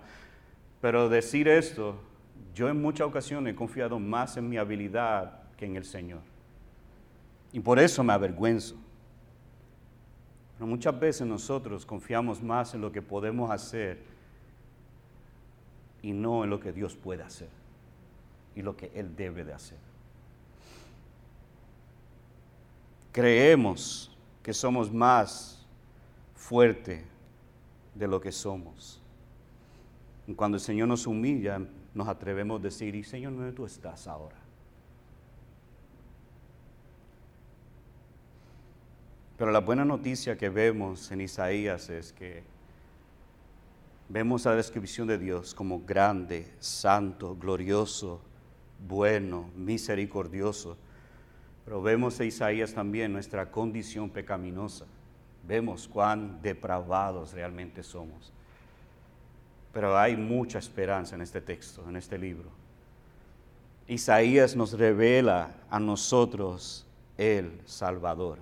Pero 0.81 1.09
decir 1.09 1.49
esto, 1.49 1.97
yo 2.55 2.69
en 2.69 2.81
muchas 2.81 3.07
ocasiones 3.07 3.53
he 3.53 3.57
confiado 3.57 3.99
más 3.99 4.37
en 4.37 4.49
mi 4.49 4.57
habilidad 4.57 5.43
que 5.57 5.67
en 5.67 5.77
el 5.77 5.85
Señor. 5.85 6.21
Y 7.53 7.61
por 7.61 7.79
eso 7.79 8.05
me 8.05 8.13
avergüenzo. 8.13 8.77
Pero 10.57 10.67
muchas 10.67 10.99
veces 10.99 11.27
nosotros 11.27 11.85
confiamos 11.85 12.43
más 12.43 12.75
en 12.75 12.81
lo 12.81 12.93
que 12.93 13.03
podemos 13.03 13.51
hacer 13.51 14.03
y 16.03 16.13
no 16.13 16.45
en 16.45 16.51
lo 16.51 16.61
que 16.61 16.73
Dios 16.73 16.97
puede 16.97 17.23
hacer 17.23 17.49
y 18.55 18.63
lo 18.63 18.77
que 18.77 18.91
Él 18.95 19.15
debe 19.17 19.45
de 19.45 19.53
hacer. 19.53 19.79
Creemos 23.13 24.17
que 24.43 24.53
somos 24.53 24.93
más 24.93 25.58
fuerte 26.49 27.05
de 27.95 28.09
lo 28.09 28.23
que 28.23 28.33
somos. 28.33 29.03
Cuando 30.35 30.57
el 30.57 30.63
Señor 30.63 30.89
nos 30.89 31.07
humilla, 31.07 31.61
nos 31.93 32.09
atrevemos 32.09 32.59
a 32.59 32.63
decir, 32.63 32.95
y 32.95 33.05
Señor, 33.05 33.37
¿dónde 33.37 33.53
tú 33.53 33.67
estás 33.67 34.07
ahora? 34.07 34.37
Pero 39.37 39.51
la 39.51 39.61
buena 39.61 39.85
noticia 39.85 40.39
que 40.39 40.49
vemos 40.49 41.13
en 41.13 41.21
Isaías 41.21 41.91
es 41.91 42.15
que 42.15 42.43
vemos 44.09 44.47
la 44.47 44.55
descripción 44.55 45.07
de 45.07 45.19
Dios 45.19 45.55
como 45.55 45.85
grande, 45.85 46.51
santo, 46.61 47.37
glorioso, 47.37 48.23
bueno, 48.89 49.51
misericordioso. 49.55 50.79
Pero 51.67 51.83
vemos 51.83 52.19
en 52.21 52.29
Isaías 52.29 52.73
también 52.73 53.13
nuestra 53.13 53.51
condición 53.51 54.09
pecaminosa 54.09 54.87
vemos 55.49 55.89
cuán 55.89 56.41
depravados 56.43 57.33
realmente 57.33 57.83
somos. 57.83 58.33
Pero 59.73 59.99
hay 59.99 60.17
mucha 60.17 60.59
esperanza 60.59 61.15
en 61.15 61.23
este 61.23 61.41
texto, 61.41 61.83
en 61.89 61.97
este 61.97 62.19
libro. 62.19 62.51
Isaías 63.87 64.55
nos 64.55 64.75
revela 64.75 65.55
a 65.71 65.81
nosotros 65.81 66.87
el 67.17 67.59
Salvador. 67.65 68.39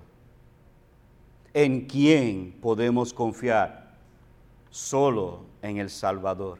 ¿En 1.53 1.87
quién 1.87 2.51
podemos 2.61 3.13
confiar? 3.13 3.95
Solo 4.69 5.45
en 5.61 5.77
el 5.77 5.89
Salvador. 5.89 6.59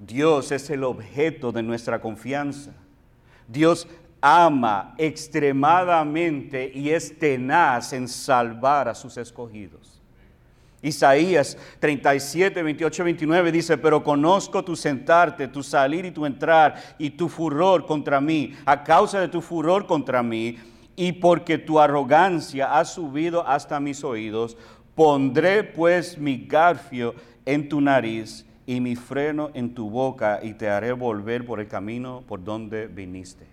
Dios 0.00 0.50
es 0.50 0.68
el 0.70 0.82
objeto 0.82 1.52
de 1.52 1.62
nuestra 1.62 2.00
confianza. 2.00 2.72
Dios 3.46 3.86
ama 4.22 4.94
extremadamente 4.96 6.70
y 6.72 6.90
es 6.90 7.18
tenaz 7.18 7.92
en 7.92 8.06
salvar 8.06 8.88
a 8.88 8.94
sus 8.94 9.16
escogidos. 9.16 10.00
Isaías 10.80 11.58
37, 11.80 12.62
28, 12.62 13.04
29 13.04 13.52
dice, 13.52 13.78
pero 13.78 14.02
conozco 14.02 14.64
tu 14.64 14.74
sentarte, 14.74 15.48
tu 15.48 15.62
salir 15.62 16.04
y 16.04 16.10
tu 16.10 16.24
entrar 16.24 16.74
y 16.98 17.10
tu 17.10 17.28
furor 17.28 17.84
contra 17.84 18.20
mí, 18.20 18.54
a 18.64 18.82
causa 18.82 19.20
de 19.20 19.28
tu 19.28 19.40
furor 19.40 19.86
contra 19.86 20.22
mí 20.22 20.56
y 20.96 21.12
porque 21.12 21.58
tu 21.58 21.80
arrogancia 21.80 22.78
ha 22.78 22.84
subido 22.84 23.46
hasta 23.46 23.80
mis 23.80 24.02
oídos, 24.04 24.56
pondré 24.94 25.64
pues 25.64 26.16
mi 26.16 26.46
garfio 26.46 27.14
en 27.44 27.68
tu 27.68 27.80
nariz 27.80 28.46
y 28.66 28.80
mi 28.80 28.94
freno 28.94 29.50
en 29.54 29.74
tu 29.74 29.90
boca 29.90 30.40
y 30.42 30.54
te 30.54 30.68
haré 30.68 30.92
volver 30.92 31.44
por 31.44 31.60
el 31.60 31.68
camino 31.68 32.22
por 32.26 32.42
donde 32.42 32.86
viniste. 32.86 33.51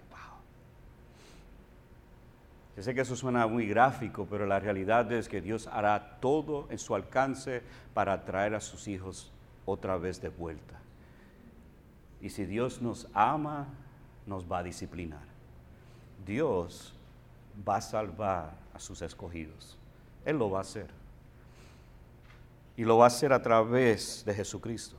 Yo 2.79 2.93
que 2.93 3.01
eso 3.01 3.15
suena 3.17 3.45
muy 3.45 3.67
gráfico, 3.67 4.25
pero 4.29 4.45
la 4.45 4.57
realidad 4.57 5.11
es 5.11 5.27
que 5.27 5.41
Dios 5.41 5.67
hará 5.67 6.17
todo 6.21 6.65
en 6.69 6.79
su 6.79 6.95
alcance 6.95 7.61
para 7.93 8.23
traer 8.23 8.55
a 8.55 8.61
sus 8.61 8.87
hijos 8.87 9.33
otra 9.65 9.97
vez 9.97 10.21
de 10.21 10.29
vuelta. 10.29 10.79
Y 12.21 12.29
si 12.29 12.45
Dios 12.45 12.81
nos 12.81 13.07
ama, 13.13 13.67
nos 14.25 14.49
va 14.49 14.59
a 14.59 14.63
disciplinar. 14.63 15.27
Dios 16.25 16.93
va 17.67 17.77
a 17.77 17.81
salvar 17.81 18.53
a 18.73 18.79
sus 18.79 19.01
escogidos. 19.01 19.77
Él 20.23 20.37
lo 20.37 20.49
va 20.49 20.59
a 20.59 20.61
hacer. 20.61 20.87
Y 22.77 22.85
lo 22.85 22.97
va 22.97 23.05
a 23.05 23.07
hacer 23.07 23.33
a 23.33 23.41
través 23.41 24.23
de 24.25 24.33
Jesucristo. 24.33 24.95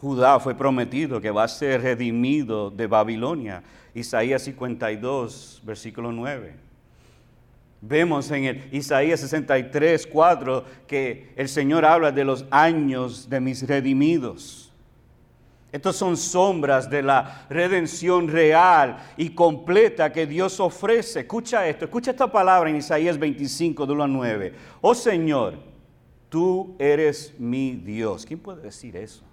Judá 0.00 0.38
fue 0.38 0.54
prometido 0.54 1.20
que 1.20 1.30
va 1.30 1.44
a 1.44 1.48
ser 1.48 1.82
redimido 1.82 2.70
de 2.70 2.86
Babilonia. 2.86 3.64
Isaías 3.94 4.42
52, 4.42 5.62
versículo 5.64 6.12
9. 6.12 6.54
Vemos 7.80 8.30
en 8.30 8.44
el 8.44 8.68
Isaías 8.72 9.20
63, 9.20 10.06
4 10.06 10.64
que 10.86 11.32
el 11.36 11.48
Señor 11.48 11.84
habla 11.84 12.12
de 12.12 12.24
los 12.24 12.44
años 12.50 13.28
de 13.28 13.40
mis 13.40 13.66
redimidos. 13.66 14.72
Estos 15.70 15.96
son 15.96 16.16
sombras 16.16 16.88
de 16.88 17.02
la 17.02 17.46
redención 17.50 18.28
real 18.28 18.98
y 19.16 19.30
completa 19.30 20.12
que 20.12 20.26
Dios 20.26 20.60
ofrece. 20.60 21.20
Escucha 21.20 21.66
esto, 21.68 21.84
escucha 21.84 22.12
esta 22.12 22.30
palabra 22.30 22.70
en 22.70 22.76
Isaías 22.76 23.18
25, 23.18 23.84
de 23.84 23.92
1 23.92 24.02
a 24.02 24.08
9. 24.08 24.54
Oh 24.80 24.94
Señor, 24.94 25.54
tú 26.28 26.74
eres 26.78 27.34
mi 27.38 27.72
Dios. 27.72 28.24
¿Quién 28.24 28.38
puede 28.38 28.62
decir 28.62 28.96
eso? 28.96 29.27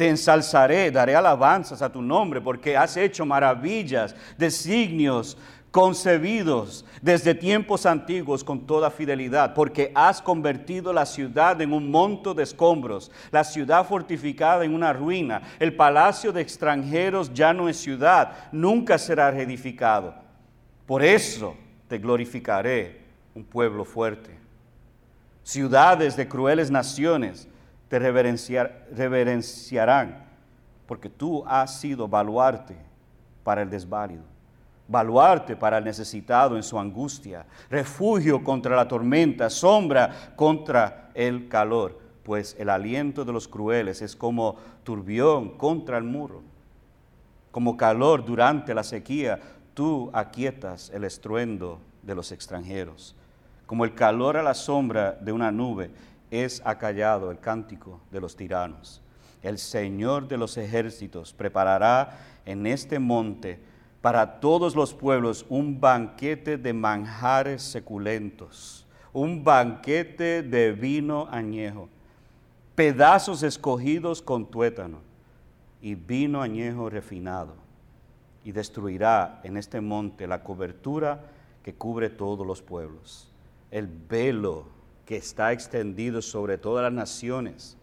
Te 0.00 0.08
ensalzaré, 0.08 0.90
daré 0.90 1.14
alabanzas 1.14 1.82
a 1.82 1.92
tu 1.92 2.00
nombre, 2.00 2.40
porque 2.40 2.74
has 2.74 2.96
hecho 2.96 3.26
maravillas, 3.26 4.16
designios 4.38 5.36
concebidos 5.70 6.86
desde 7.02 7.34
tiempos 7.34 7.84
antiguos 7.84 8.42
con 8.42 8.66
toda 8.66 8.90
fidelidad, 8.90 9.52
porque 9.52 9.92
has 9.94 10.22
convertido 10.22 10.94
la 10.94 11.04
ciudad 11.04 11.60
en 11.60 11.74
un 11.74 11.90
monto 11.90 12.32
de 12.32 12.44
escombros, 12.44 13.12
la 13.30 13.44
ciudad 13.44 13.86
fortificada 13.86 14.64
en 14.64 14.74
una 14.74 14.94
ruina, 14.94 15.42
el 15.58 15.76
palacio 15.76 16.32
de 16.32 16.40
extranjeros 16.40 17.34
ya 17.34 17.52
no 17.52 17.68
es 17.68 17.76
ciudad, 17.76 18.48
nunca 18.52 18.96
será 18.96 19.30
reedificado. 19.30 20.14
Por 20.86 21.04
eso 21.04 21.54
te 21.88 21.98
glorificaré, 21.98 23.02
un 23.34 23.44
pueblo 23.44 23.84
fuerte. 23.84 24.30
Ciudades 25.42 26.16
de 26.16 26.26
crueles 26.26 26.70
naciones 26.70 27.49
te 27.90 27.98
reverenciarán, 27.98 30.24
porque 30.86 31.10
tú 31.10 31.44
has 31.46 31.78
sido 31.78 32.08
baluarte 32.08 32.74
para 33.44 33.60
el 33.60 33.68
desválido 33.68 34.30
baluarte 34.90 35.54
para 35.54 35.78
el 35.78 35.84
necesitado 35.84 36.56
en 36.56 36.64
su 36.64 36.76
angustia, 36.76 37.46
refugio 37.70 38.42
contra 38.42 38.74
la 38.74 38.88
tormenta, 38.88 39.48
sombra 39.48 40.32
contra 40.34 41.10
el 41.14 41.46
calor, 41.46 41.96
pues 42.24 42.56
el 42.58 42.68
aliento 42.68 43.24
de 43.24 43.32
los 43.32 43.46
crueles 43.46 44.02
es 44.02 44.16
como 44.16 44.56
turbión 44.82 45.50
contra 45.50 45.96
el 45.96 46.02
muro, 46.02 46.42
como 47.52 47.76
calor 47.76 48.24
durante 48.24 48.74
la 48.74 48.82
sequía, 48.82 49.38
tú 49.74 50.10
aquietas 50.12 50.90
el 50.90 51.04
estruendo 51.04 51.78
de 52.02 52.16
los 52.16 52.32
extranjeros, 52.32 53.14
como 53.66 53.84
el 53.84 53.94
calor 53.94 54.36
a 54.36 54.42
la 54.42 54.54
sombra 54.54 55.12
de 55.12 55.30
una 55.30 55.52
nube 55.52 55.92
es 56.30 56.62
acallado 56.64 57.30
el 57.30 57.38
cántico 57.38 58.00
de 58.10 58.20
los 58.20 58.36
tiranos. 58.36 59.02
El 59.42 59.58
Señor 59.58 60.28
de 60.28 60.36
los 60.36 60.56
ejércitos 60.56 61.32
preparará 61.32 62.18
en 62.44 62.66
este 62.66 62.98
monte 62.98 63.58
para 64.00 64.40
todos 64.40 64.74
los 64.74 64.94
pueblos 64.94 65.44
un 65.48 65.80
banquete 65.80 66.56
de 66.56 66.72
manjares 66.72 67.62
seculentos, 67.62 68.86
un 69.12 69.44
banquete 69.44 70.42
de 70.42 70.72
vino 70.72 71.28
añejo, 71.30 71.88
pedazos 72.74 73.42
escogidos 73.42 74.22
con 74.22 74.46
tuétano 74.46 74.98
y 75.82 75.94
vino 75.94 76.40
añejo 76.42 76.88
refinado. 76.88 77.54
Y 78.42 78.52
destruirá 78.52 79.40
en 79.44 79.58
este 79.58 79.82
monte 79.82 80.26
la 80.26 80.42
cobertura 80.42 81.26
que 81.62 81.74
cubre 81.74 82.08
todos 82.08 82.46
los 82.46 82.62
pueblos, 82.62 83.30
el 83.70 83.86
velo 83.86 84.79
que 85.10 85.16
está 85.16 85.50
extendido 85.50 86.22
sobre 86.22 86.56
todas 86.56 86.84
las 86.84 86.92
naciones. 86.92 87.76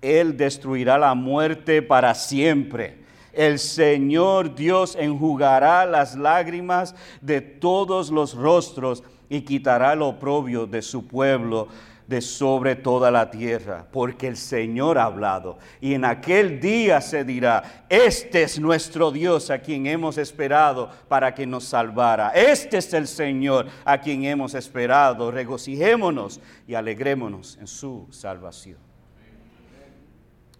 Él 0.00 0.36
destruirá 0.36 0.96
la 0.98 1.16
muerte 1.16 1.82
para 1.82 2.14
siempre 2.14 3.00
el 3.32 3.58
Señor 3.58 4.54
Dios 4.54 4.96
enjugará 4.98 5.86
las 5.86 6.16
lágrimas 6.16 6.94
de 7.20 7.40
todos 7.40 8.10
los 8.10 8.34
rostros 8.34 9.04
y 9.28 9.42
quitará 9.42 9.92
el 9.92 10.02
oprobio 10.02 10.66
de 10.66 10.82
su 10.82 11.06
pueblo 11.06 11.68
de 12.10 12.20
sobre 12.20 12.74
toda 12.74 13.08
la 13.12 13.30
tierra, 13.30 13.86
porque 13.92 14.26
el 14.26 14.36
Señor 14.36 14.98
ha 14.98 15.04
hablado. 15.04 15.58
Y 15.80 15.94
en 15.94 16.04
aquel 16.04 16.60
día 16.60 17.00
se 17.00 17.24
dirá, 17.24 17.84
este 17.88 18.42
es 18.42 18.58
nuestro 18.58 19.12
Dios 19.12 19.48
a 19.48 19.60
quien 19.60 19.86
hemos 19.86 20.18
esperado 20.18 20.90
para 21.06 21.32
que 21.32 21.46
nos 21.46 21.66
salvara. 21.66 22.30
Este 22.30 22.78
es 22.78 22.92
el 22.94 23.06
Señor 23.06 23.68
a 23.84 24.00
quien 24.00 24.24
hemos 24.24 24.54
esperado. 24.54 25.30
Regocijémonos 25.30 26.40
y 26.66 26.74
alegrémonos 26.74 27.56
en 27.60 27.68
su 27.68 28.08
salvación. 28.10 28.78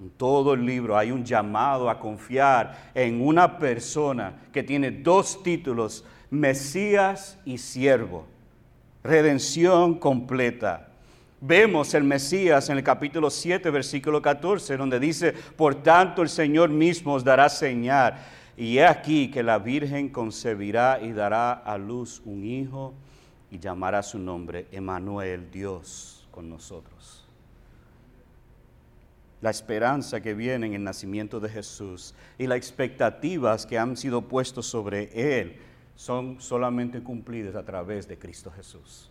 En 0.00 0.10
todo 0.10 0.54
el 0.54 0.64
libro 0.64 0.96
hay 0.96 1.10
un 1.10 1.24
llamado 1.24 1.90
a 1.90 1.98
confiar 1.98 2.92
en 2.94 3.20
una 3.20 3.58
persona 3.58 4.34
que 4.52 4.62
tiene 4.62 4.92
dos 4.92 5.42
títulos, 5.42 6.04
Mesías 6.30 7.40
y 7.44 7.58
siervo. 7.58 8.24
Redención 9.02 9.98
completa. 9.98 10.89
Vemos 11.40 11.94
el 11.94 12.04
Mesías 12.04 12.68
en 12.68 12.76
el 12.76 12.84
capítulo 12.84 13.30
7, 13.30 13.70
versículo 13.70 14.20
14, 14.20 14.76
donde 14.76 15.00
dice, 15.00 15.32
por 15.32 15.82
tanto 15.82 16.22
el 16.22 16.28
Señor 16.28 16.68
mismo 16.68 17.14
os 17.14 17.24
dará 17.24 17.48
señal. 17.48 18.18
Y 18.56 18.78
he 18.78 18.86
aquí 18.86 19.30
que 19.30 19.42
la 19.42 19.58
Virgen 19.58 20.10
concebirá 20.10 21.00
y 21.00 21.12
dará 21.12 21.52
a 21.52 21.78
luz 21.78 22.20
un 22.26 22.44
hijo 22.44 22.92
y 23.50 23.58
llamará 23.58 24.02
su 24.02 24.18
nombre 24.18 24.66
Emanuel, 24.70 25.50
Dios 25.50 26.28
con 26.30 26.48
nosotros 26.48 27.20
la 29.40 29.50
esperanza 29.50 30.20
que 30.20 30.34
viene 30.34 30.66
en 30.66 30.74
el 30.74 30.84
nacimiento 30.84 31.40
de 31.40 31.48
Jesús 31.48 32.14
y 32.38 32.46
las 32.46 32.58
expectativas 32.58 33.64
que 33.66 33.78
han 33.78 33.96
sido 33.96 34.22
puestas 34.22 34.66
sobre 34.66 35.40
Él 35.40 35.56
son 35.96 36.40
solamente 36.40 37.02
cumplidas 37.02 37.54
a 37.54 37.64
través 37.64 38.06
de 38.06 38.18
Cristo 38.18 38.50
Jesús. 38.50 39.09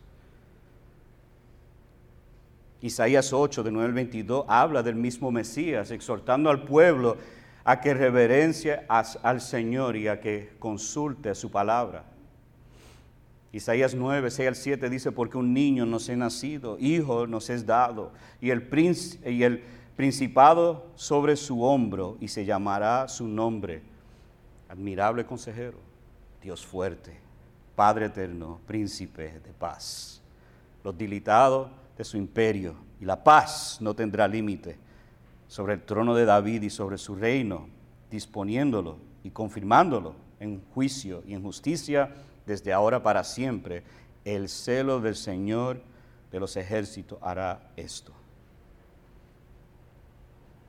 Isaías 2.81 3.33
8, 3.33 3.63
de 3.63 3.71
9 3.71 3.87
al 3.87 3.93
22, 3.93 4.45
habla 4.47 4.83
del 4.83 4.95
mismo 4.95 5.31
Mesías, 5.31 5.91
exhortando 5.91 6.49
al 6.49 6.63
pueblo 6.63 7.17
a 7.65 7.81
que 7.81 7.93
reverencie 7.93 8.81
al 8.87 9.41
Señor 9.41 9.97
y 9.97 10.07
a 10.07 10.21
que 10.21 10.53
consulte 10.59 11.35
su 11.35 11.51
palabra. 11.51 12.05
Isaías 13.51 13.95
9, 13.95 14.31
6 14.31 14.47
al 14.47 14.55
7 14.55 14.89
dice, 14.89 15.11
porque 15.11 15.37
un 15.37 15.53
niño 15.53 15.85
nos 15.85 16.07
ha 16.09 16.15
nacido, 16.15 16.77
hijo 16.79 17.27
nos 17.27 17.49
es 17.49 17.65
dado, 17.65 18.13
y 18.39 18.51
el, 18.51 18.69
y 19.25 19.43
el 19.43 19.63
principado 19.97 20.85
sobre 20.95 21.35
su 21.35 21.63
hombro 21.63 22.17
y 22.21 22.29
se 22.29 22.45
llamará 22.45 23.07
su 23.07 23.27
nombre. 23.27 23.81
Admirable 24.69 25.25
consejero, 25.25 25.79
Dios 26.41 26.65
fuerte, 26.65 27.19
Padre 27.75 28.05
eterno, 28.05 28.61
príncipe 28.65 29.39
de 29.39 29.51
paz. 29.51 30.21
Los 30.83 30.97
dilitados 30.97 31.69
de 31.99 32.05
su 32.05 32.15
imperio 32.15 32.77
y 33.01 33.03
la 33.03 33.21
paz 33.25 33.77
no 33.81 33.93
tendrá 33.93 34.25
límite 34.25 34.77
sobre 35.49 35.73
el 35.73 35.83
trono 35.83 36.15
de 36.15 36.23
David 36.23 36.61
y 36.61 36.69
sobre 36.69 36.97
su 36.97 37.13
reino, 37.13 37.67
disponiéndolo 38.09 38.99
y 39.21 39.31
confirmándolo 39.31 40.15
en 40.39 40.61
juicio 40.73 41.21
y 41.27 41.33
en 41.33 41.43
justicia 41.43 42.15
desde 42.45 42.71
ahora 42.71 43.03
para 43.03 43.25
siempre. 43.25 43.83
El 44.23 44.47
celo 44.47 45.01
del 45.01 45.17
Señor 45.17 45.81
de 46.31 46.39
los 46.39 46.55
ejércitos 46.55 47.19
hará 47.21 47.69
esto. 47.75 48.13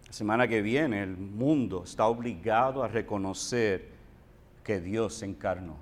La 0.09 0.13
semana 0.13 0.49
que 0.49 0.63
viene 0.63 1.01
el 1.01 1.17
mundo 1.17 1.85
está 1.85 2.07
obligado 2.07 2.83
a 2.83 2.89
reconocer 2.89 3.89
que 4.65 4.81
Dios 4.81 5.15
se 5.15 5.27
encarnó. 5.27 5.77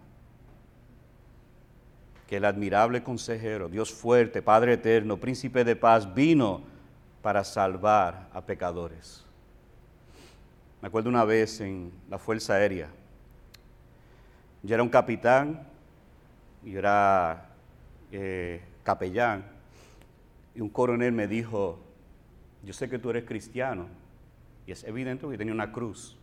Que 2.28 2.36
el 2.36 2.44
admirable 2.44 3.02
consejero, 3.02 3.68
Dios 3.68 3.92
fuerte, 3.92 4.42
Padre 4.42 4.74
eterno, 4.74 5.16
príncipe 5.16 5.64
de 5.64 5.74
paz, 5.74 6.14
vino 6.14 6.62
para 7.22 7.42
salvar 7.42 8.28
a 8.32 8.42
pecadores. 8.42 9.24
Me 10.80 10.88
acuerdo 10.88 11.08
una 11.08 11.24
vez 11.24 11.60
en 11.60 11.90
la 12.08 12.18
Fuerza 12.18 12.54
Aérea. 12.54 12.88
Yo 14.62 14.74
era 14.74 14.82
un 14.82 14.88
capitán 14.88 15.66
y 16.64 16.76
era 16.76 17.48
eh, 18.12 18.60
capellán. 18.84 19.44
Y 20.54 20.60
un 20.60 20.68
coronel 20.68 21.12
me 21.12 21.26
dijo, 21.26 21.80
yo 22.62 22.72
sé 22.72 22.88
que 22.88 22.98
tú 22.98 23.10
eres 23.10 23.24
cristiano, 23.24 23.86
y 24.66 24.72
es 24.72 24.84
evidente 24.84 25.26
que 25.28 25.38
tenía 25.38 25.54
una 25.54 25.72
cruz. 25.72 26.16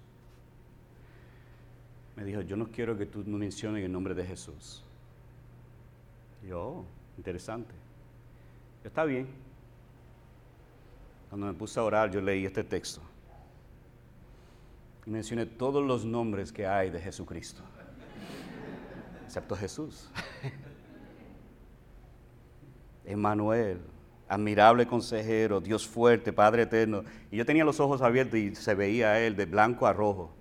me 2.15 2.24
dijo, 2.24 2.41
yo 2.41 2.56
no 2.56 2.68
quiero 2.68 2.98
que 2.98 3.06
tú 3.06 3.24
no 3.26 3.38
menciones 3.38 3.84
el 3.84 3.91
nombre 3.91 4.13
de 4.13 4.26
Jesús. 4.26 4.85
Yo, 6.47 6.86
interesante. 7.17 7.73
está 8.84 9.03
bien. 9.03 9.27
Cuando 11.29 11.47
me 11.47 11.53
puse 11.53 11.79
a 11.79 11.84
orar, 11.84 12.12
yo 12.12 12.21
leí 12.21 12.45
este 12.45 12.63
texto. 12.63 13.01
Y 15.05 15.10
mencioné 15.10 15.45
todos 15.45 15.84
los 15.84 16.05
nombres 16.05 16.51
que 16.51 16.65
hay 16.65 16.89
de 16.89 16.99
Jesucristo. 16.99 17.62
Excepto 19.25 19.55
Jesús. 19.55 20.10
Emmanuel, 23.05 23.81
admirable 24.27 24.88
consejero, 24.88 25.62
Dios 25.62 25.88
fuerte, 25.88 26.31
Padre 26.31 26.63
eterno. 26.63 27.03
Y 27.31 27.38
yo 27.38 27.45
tenía 27.45 27.65
los 27.65 27.79
ojos 27.79 28.01
abiertos 28.01 28.39
y 28.39 28.55
se 28.55 28.73
veía 28.73 29.10
a 29.10 29.19
él 29.19 29.36
de 29.36 29.45
blanco 29.45 29.88
a 29.88 29.93
rojo. 29.93 30.31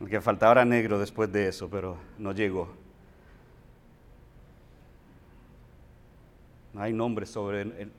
El 0.00 0.08
que 0.08 0.20
faltaba 0.20 0.64
negro 0.64 0.98
después 0.98 1.32
de 1.32 1.48
eso, 1.48 1.68
pero 1.70 1.96
no 2.18 2.32
llegó. 2.32 2.83
Hay 6.76 6.96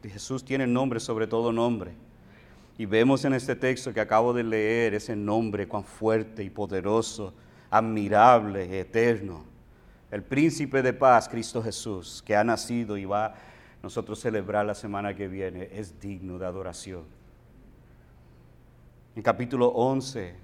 Jesús 0.04 0.44
tiene 0.44 0.68
nombre 0.68 1.00
sobre 1.00 1.28
todo 1.28 1.52
nombre. 1.52 1.94
Y 2.78 2.86
vemos 2.86 3.24
en 3.24 3.34
este 3.34 3.56
texto 3.56 3.94
que 3.94 4.02
acabo 4.02 4.34
de 4.34 4.44
leer 4.44 4.94
ese 4.94 5.16
nombre 5.16 5.68
cuán 5.68 5.86
fuerte 5.86 6.44
y 6.44 6.50
poderoso, 6.50 7.34
admirable, 7.70 8.80
eterno. 8.80 9.46
El 10.12 10.24
príncipe 10.24 10.82
de 10.82 10.92
paz, 10.92 11.30
Cristo 11.30 11.64
Jesús, 11.64 12.22
que 12.26 12.36
ha 12.36 12.44
nacido 12.44 12.98
y 12.98 13.06
va 13.06 13.34
nosotros 13.82 14.20
celebrar 14.20 14.66
la 14.66 14.76
semana 14.76 15.16
que 15.16 15.28
viene 15.28 15.70
es 15.72 16.00
digno 16.00 16.38
de 16.38 16.46
adoración. 16.46 17.04
En 19.16 19.22
capítulo 19.24 19.68
11 19.68 20.36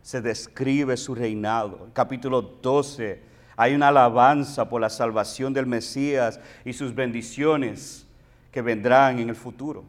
se 0.00 0.20
describe 0.20 0.96
su 0.96 1.14
reinado. 1.14 1.86
En 1.86 1.90
capítulo 1.90 2.40
12 2.40 3.33
hay 3.56 3.74
una 3.74 3.88
alabanza 3.88 4.68
por 4.68 4.80
la 4.80 4.90
salvación 4.90 5.52
del 5.52 5.66
Mesías 5.66 6.40
y 6.64 6.72
sus 6.72 6.94
bendiciones 6.94 8.06
que 8.50 8.62
vendrán 8.62 9.18
en 9.18 9.28
el 9.28 9.36
futuro. 9.36 9.84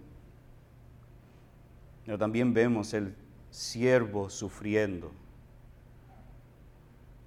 Pero 2.06 2.18
también 2.18 2.54
vemos 2.54 2.94
el 2.94 3.16
siervo 3.50 4.30
sufriendo. 4.30 5.12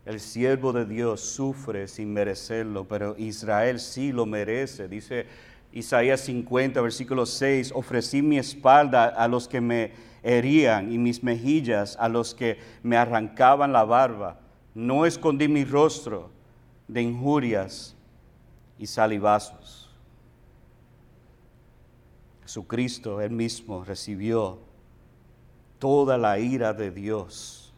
El 0.05 0.21
siervo 0.21 0.73
de 0.73 0.87
Dios 0.87 1.21
sufre 1.21 1.87
sin 1.89 2.13
merecerlo, 2.13 2.87
pero 2.87 3.15
Israel 3.19 3.79
sí 3.79 4.13
lo 4.13 4.25
merece. 4.25 4.89
Dice 4.89 5.27
Isaías 5.73 6.21
50, 6.23 6.81
versículo 6.81 7.27
6, 7.27 7.73
ofrecí 7.75 8.23
mi 8.23 8.39
espalda 8.39 9.07
a 9.09 9.29
los 9.29 9.49
que 9.49 9.61
me 9.61 9.93
herían 10.23 10.91
y 10.91 10.99
mis 10.99 11.23
mejillas 11.23 11.97
a 12.01 12.09
los 12.09 12.35
que 12.35 12.59
me 12.83 12.97
arrancaban 12.97 13.73
la 13.73 13.85
barba. 13.85 14.41
No 14.79 15.05
escondí 15.05 15.49
mi 15.49 15.65
rostro 15.65 16.31
de 16.87 17.03
injurias 17.03 17.97
y 18.79 18.87
salivazos. 18.87 19.91
Jesucristo, 22.43 23.21
él 23.21 23.33
mismo, 23.33 23.83
recibió 23.83 24.61
toda 25.81 26.17
la 26.17 26.39
ira 26.39 26.73
de 26.73 26.93
Dios 26.93 27.75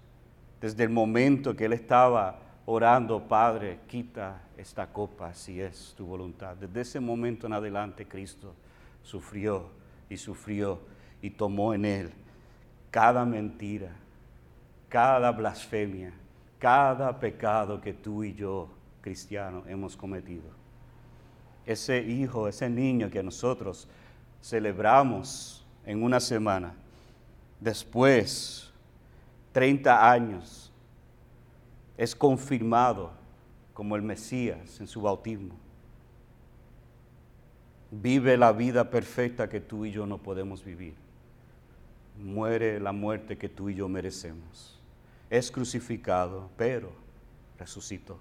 desde 0.60 0.84
el 0.84 0.90
momento 0.90 1.56
que 1.56 1.64
él 1.64 1.72
estaba 1.72 2.38
orando, 2.66 3.26
Padre, 3.26 3.80
quita 3.88 4.42
esta 4.58 4.86
copa 4.92 5.32
si 5.32 5.58
es 5.58 5.94
tu 5.96 6.04
voluntad. 6.04 6.54
Desde 6.54 6.82
ese 6.82 7.00
momento 7.00 7.46
en 7.46 7.54
adelante 7.54 8.06
Cristo 8.06 8.52
sufrió 9.02 9.70
y 10.10 10.18
sufrió 10.18 10.78
y 11.22 11.30
tomó 11.30 11.72
en 11.72 11.86
él 11.86 12.10
cada 12.90 13.24
mentira, 13.24 13.96
cada 14.90 15.32
blasfemia, 15.32 16.12
cada 16.60 17.18
pecado 17.18 17.80
que 17.80 17.94
tú 17.94 18.22
y 18.22 18.34
yo, 18.34 18.68
cristianos, 19.00 19.66
hemos 19.66 19.96
cometido. 19.96 20.44
Ese 21.64 22.00
hijo, 22.02 22.46
ese 22.46 22.68
niño 22.68 23.10
que 23.10 23.22
nosotros 23.22 23.88
celebramos 24.42 25.66
en 25.86 26.02
una 26.02 26.20
semana, 26.20 26.74
después, 27.58 28.70
30 29.52 30.10
años, 30.10 30.70
es 31.96 32.14
confirmado 32.14 33.10
como 33.72 33.96
el 33.96 34.02
Mesías 34.02 34.80
en 34.80 34.86
su 34.86 35.00
bautismo. 35.00 35.54
Vive 37.90 38.36
la 38.36 38.52
vida 38.52 38.90
perfecta 38.90 39.48
que 39.48 39.60
tú 39.60 39.86
y 39.86 39.92
yo 39.92 40.06
no 40.06 40.18
podemos 40.18 40.62
vivir. 40.62 40.94
Muere 42.18 42.78
la 42.78 42.92
muerte 42.92 43.38
que 43.38 43.48
tú 43.48 43.70
y 43.70 43.74
yo 43.76 43.88
merecemos. 43.88 44.79
Es 45.30 45.50
crucificado, 45.50 46.50
pero 46.56 46.92
resucitó. 47.58 48.18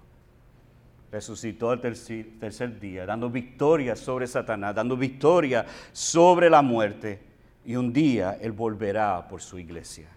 Resucitó 1.12 1.70
al 1.70 1.80
tercer, 1.80 2.38
tercer 2.38 2.78
día, 2.78 3.04
dando 3.04 3.28
victoria 3.28 3.96
sobre 3.96 4.26
Satanás, 4.26 4.74
dando 4.74 4.96
victoria 4.96 5.66
sobre 5.92 6.48
la 6.48 6.62
muerte. 6.62 7.20
Y 7.66 7.76
un 7.76 7.92
día 7.92 8.38
Él 8.40 8.52
volverá 8.52 9.26
por 9.28 9.42
su 9.42 9.58
iglesia 9.58 10.08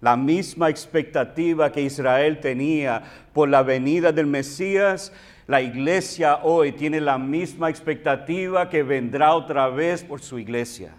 la 0.00 0.16
misma 0.16 0.68
expectativa 0.68 1.72
que 1.72 1.82
Israel 1.82 2.38
tenía 2.40 3.02
por 3.32 3.48
la 3.48 3.62
venida 3.62 4.12
del 4.12 4.26
Mesías, 4.26 5.12
la 5.46 5.60
iglesia 5.60 6.40
hoy 6.42 6.72
tiene 6.72 7.00
la 7.00 7.18
misma 7.18 7.70
expectativa 7.70 8.68
que 8.68 8.82
vendrá 8.82 9.34
otra 9.34 9.68
vez 9.68 10.04
por 10.04 10.20
su 10.20 10.38
iglesia. 10.38 10.94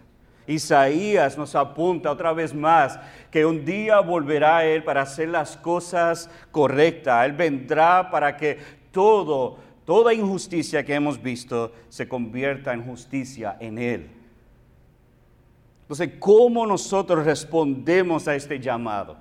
Isaías 0.50 1.38
nos 1.38 1.54
apunta 1.54 2.12
otra 2.12 2.34
vez 2.34 2.56
más 2.56 3.00
que 3.30 3.46
un 3.46 3.64
día 3.64 4.00
volverá 4.00 4.66
Él 4.66 4.84
para 4.84 5.04
hacer 5.04 5.30
las 5.30 5.56
cosas 5.56 6.30
correctas. 6.52 7.26
Él 7.26 7.34
vendrá 7.34 8.10
para 8.10 8.36
que 8.36 8.58
todo, 8.92 9.58
toda 9.86 10.12
injusticia 10.12 10.84
que 10.84 10.96
hemos 10.96 11.22
visto 11.22 11.72
se 11.90 12.08
convierta 12.08 12.74
en 12.74 12.84
justicia 12.84 13.58
en 13.60 13.78
Él. 13.78 14.10
Entonces, 15.84 16.12
¿cómo 16.20 16.66
nosotros 16.66 17.26
respondemos 17.26 18.28
a 18.28 18.36
este 18.36 18.60
llamado? 18.60 19.18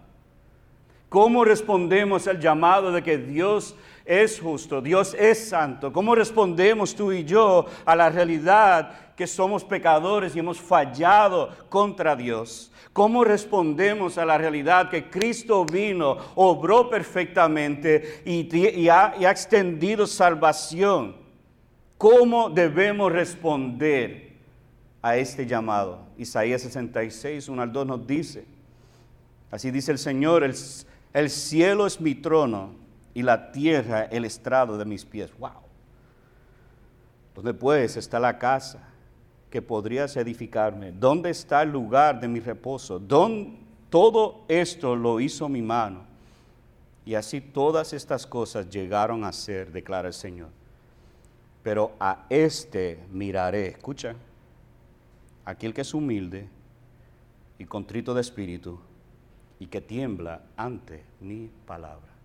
¿Cómo 1.10 1.44
respondemos 1.44 2.26
al 2.26 2.40
llamado 2.40 2.90
de 2.90 3.02
que 3.02 3.18
Dios 3.18 3.74
es 4.08 4.40
justo, 4.40 4.80
Dios 4.80 5.14
es 5.18 5.50
santo? 5.50 5.92
¿Cómo 5.92 6.14
respondemos 6.14 6.94
tú 6.94 7.12
y 7.12 7.24
yo 7.24 7.66
a 7.84 7.94
la 7.94 8.08
realidad 8.08 9.12
que 9.14 9.26
somos 9.26 9.62
pecadores 9.62 10.34
y 10.34 10.38
hemos 10.38 10.58
fallado 10.58 11.50
contra 11.68 12.16
Dios? 12.16 12.72
¿Cómo 12.94 13.22
respondemos 13.22 14.16
a 14.16 14.24
la 14.24 14.38
realidad 14.38 14.88
que 14.88 15.10
Cristo 15.10 15.66
vino, 15.66 16.16
obró 16.36 16.88
perfectamente 16.88 18.22
y, 18.24 18.88
ha, 18.88 19.14
extendido 19.30 20.06
salvación? 20.06 21.14
¿Cómo 21.98 22.48
debemos 22.48 23.12
responder? 23.12 24.26
a 25.00 25.16
este 25.16 25.46
llamado. 25.46 26.00
Isaías 26.18 26.60
66, 26.62 27.48
1 27.48 27.62
al 27.62 27.72
2 27.72 27.86
nos 27.86 28.04
dice, 28.04 28.44
así 29.48 29.70
dice 29.70 29.92
el 29.92 29.98
Señor, 29.98 30.42
el 30.42 31.30
cielo 31.30 31.86
es 31.86 32.00
mi 32.00 32.16
trono 32.16 32.77
y 33.18 33.22
la 33.24 33.50
tierra 33.50 34.04
el 34.04 34.24
estrado 34.24 34.78
de 34.78 34.84
mis 34.84 35.04
pies. 35.04 35.36
¡Wow! 35.40 35.50
¿Dónde 37.34 37.52
pues 37.52 37.96
está 37.96 38.20
la 38.20 38.38
casa 38.38 38.78
que 39.50 39.60
podrías 39.60 40.16
edificarme? 40.16 40.92
¿Dónde 40.92 41.30
está 41.30 41.62
el 41.62 41.72
lugar 41.72 42.20
de 42.20 42.28
mi 42.28 42.38
reposo? 42.38 43.00
¿Dónde 43.00 43.58
todo 43.90 44.44
esto 44.46 44.94
lo 44.94 45.18
hizo 45.18 45.48
mi 45.48 45.62
mano? 45.62 46.02
Y 47.04 47.16
así 47.16 47.40
todas 47.40 47.92
estas 47.92 48.24
cosas 48.24 48.70
llegaron 48.70 49.24
a 49.24 49.32
ser, 49.32 49.72
declara 49.72 50.06
el 50.06 50.14
Señor. 50.14 50.50
Pero 51.64 51.94
a 51.98 52.24
este 52.30 53.00
miraré, 53.10 53.66
escucha, 53.66 54.14
aquel 55.44 55.74
que 55.74 55.80
es 55.80 55.92
humilde 55.92 56.48
y 57.58 57.64
contrito 57.64 58.14
de 58.14 58.20
espíritu 58.20 58.78
y 59.58 59.66
que 59.66 59.80
tiembla 59.80 60.40
ante 60.56 61.02
mi 61.20 61.50
palabra. 61.66 62.17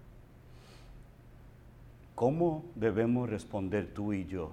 ¿Cómo 2.16 2.64
debemos 2.76 3.30
responder 3.30 3.94
tú 3.94 4.14
y 4.14 4.26
yo 4.26 4.52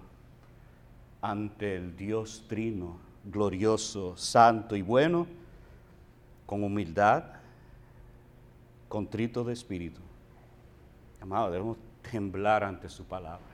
ante 1.21 1.77
el 1.77 1.97
Dios 1.97 2.45
trino, 2.49 2.97
glorioso, 3.25 4.17
santo 4.17 4.77
y 4.77 4.83
bueno? 4.83 5.27
Con 6.47 6.65
humildad, 6.65 7.25
contrito 8.89 9.45
de 9.45 9.53
espíritu. 9.53 10.01
Amado, 11.21 11.51
debemos 11.51 11.77
temblar 12.11 12.65
ante 12.65 12.89
su 12.89 13.05
palabra. 13.05 13.50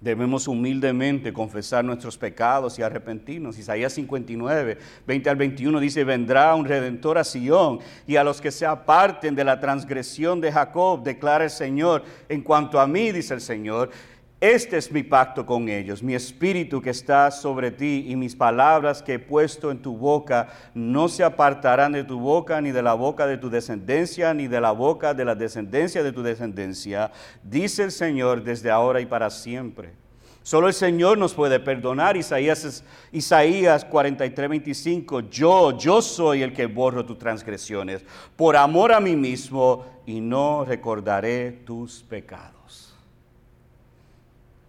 Debemos 0.00 0.46
humildemente 0.46 1.32
confesar 1.32 1.82
nuestros 1.82 2.18
pecados 2.18 2.78
y 2.78 2.82
arrepentirnos. 2.82 3.58
Isaías 3.58 3.94
59, 3.94 4.78
20 5.06 5.30
al 5.30 5.36
21 5.36 5.80
dice, 5.80 6.04
vendrá 6.04 6.54
un 6.54 6.66
redentor 6.66 7.16
a 7.16 7.24
Sion 7.24 7.80
y 8.06 8.16
a 8.16 8.24
los 8.24 8.42
que 8.42 8.50
se 8.50 8.66
aparten 8.66 9.34
de 9.34 9.44
la 9.44 9.58
transgresión 9.58 10.40
de 10.42 10.52
Jacob, 10.52 11.02
declara 11.02 11.44
el 11.44 11.50
Señor. 11.50 12.04
En 12.28 12.42
cuanto 12.42 12.78
a 12.78 12.86
mí, 12.86 13.10
dice 13.10 13.32
el 13.32 13.40
Señor, 13.40 13.90
Este 14.38 14.76
es 14.76 14.92
mi 14.92 15.02
pacto 15.02 15.46
con 15.46 15.66
ellos, 15.70 16.02
mi 16.02 16.14
espíritu 16.14 16.82
que 16.82 16.90
está 16.90 17.30
sobre 17.30 17.70
ti 17.70 18.04
y 18.06 18.16
mis 18.16 18.36
palabras 18.36 19.02
que 19.02 19.14
he 19.14 19.18
puesto 19.18 19.70
en 19.70 19.78
tu 19.78 19.96
boca 19.96 20.48
no 20.74 21.08
se 21.08 21.24
apartarán 21.24 21.92
de 21.92 22.04
tu 22.04 22.20
boca 22.20 22.60
ni 22.60 22.70
de 22.70 22.82
la 22.82 22.92
boca 22.92 23.26
de 23.26 23.38
tu 23.38 23.48
descendencia 23.48 24.34
ni 24.34 24.46
de 24.46 24.60
la 24.60 24.72
boca 24.72 25.14
de 25.14 25.24
la 25.24 25.34
descendencia 25.34 26.02
de 26.02 26.12
tu 26.12 26.22
descendencia, 26.22 27.12
dice 27.42 27.84
el 27.84 27.90
Señor 27.90 28.44
desde 28.44 28.70
ahora 28.70 29.00
y 29.00 29.06
para 29.06 29.30
siempre. 29.30 29.94
Solo 30.42 30.68
el 30.68 30.74
Señor 30.74 31.16
nos 31.16 31.32
puede 31.34 31.58
perdonar. 31.58 32.16
Isaías, 32.16 32.84
Isaías 33.10 33.84
43, 33.86 34.48
25. 34.48 35.20
Yo, 35.22 35.76
yo 35.76 36.00
soy 36.02 36.42
el 36.42 36.52
que 36.52 36.66
borro 36.66 37.04
tus 37.04 37.18
transgresiones 37.18 38.04
por 38.36 38.56
amor 38.56 38.92
a 38.92 39.00
mí 39.00 39.16
mismo 39.16 39.86
y 40.06 40.20
no 40.20 40.64
recordaré 40.64 41.50
tus 41.50 42.02
pecados. 42.02 42.55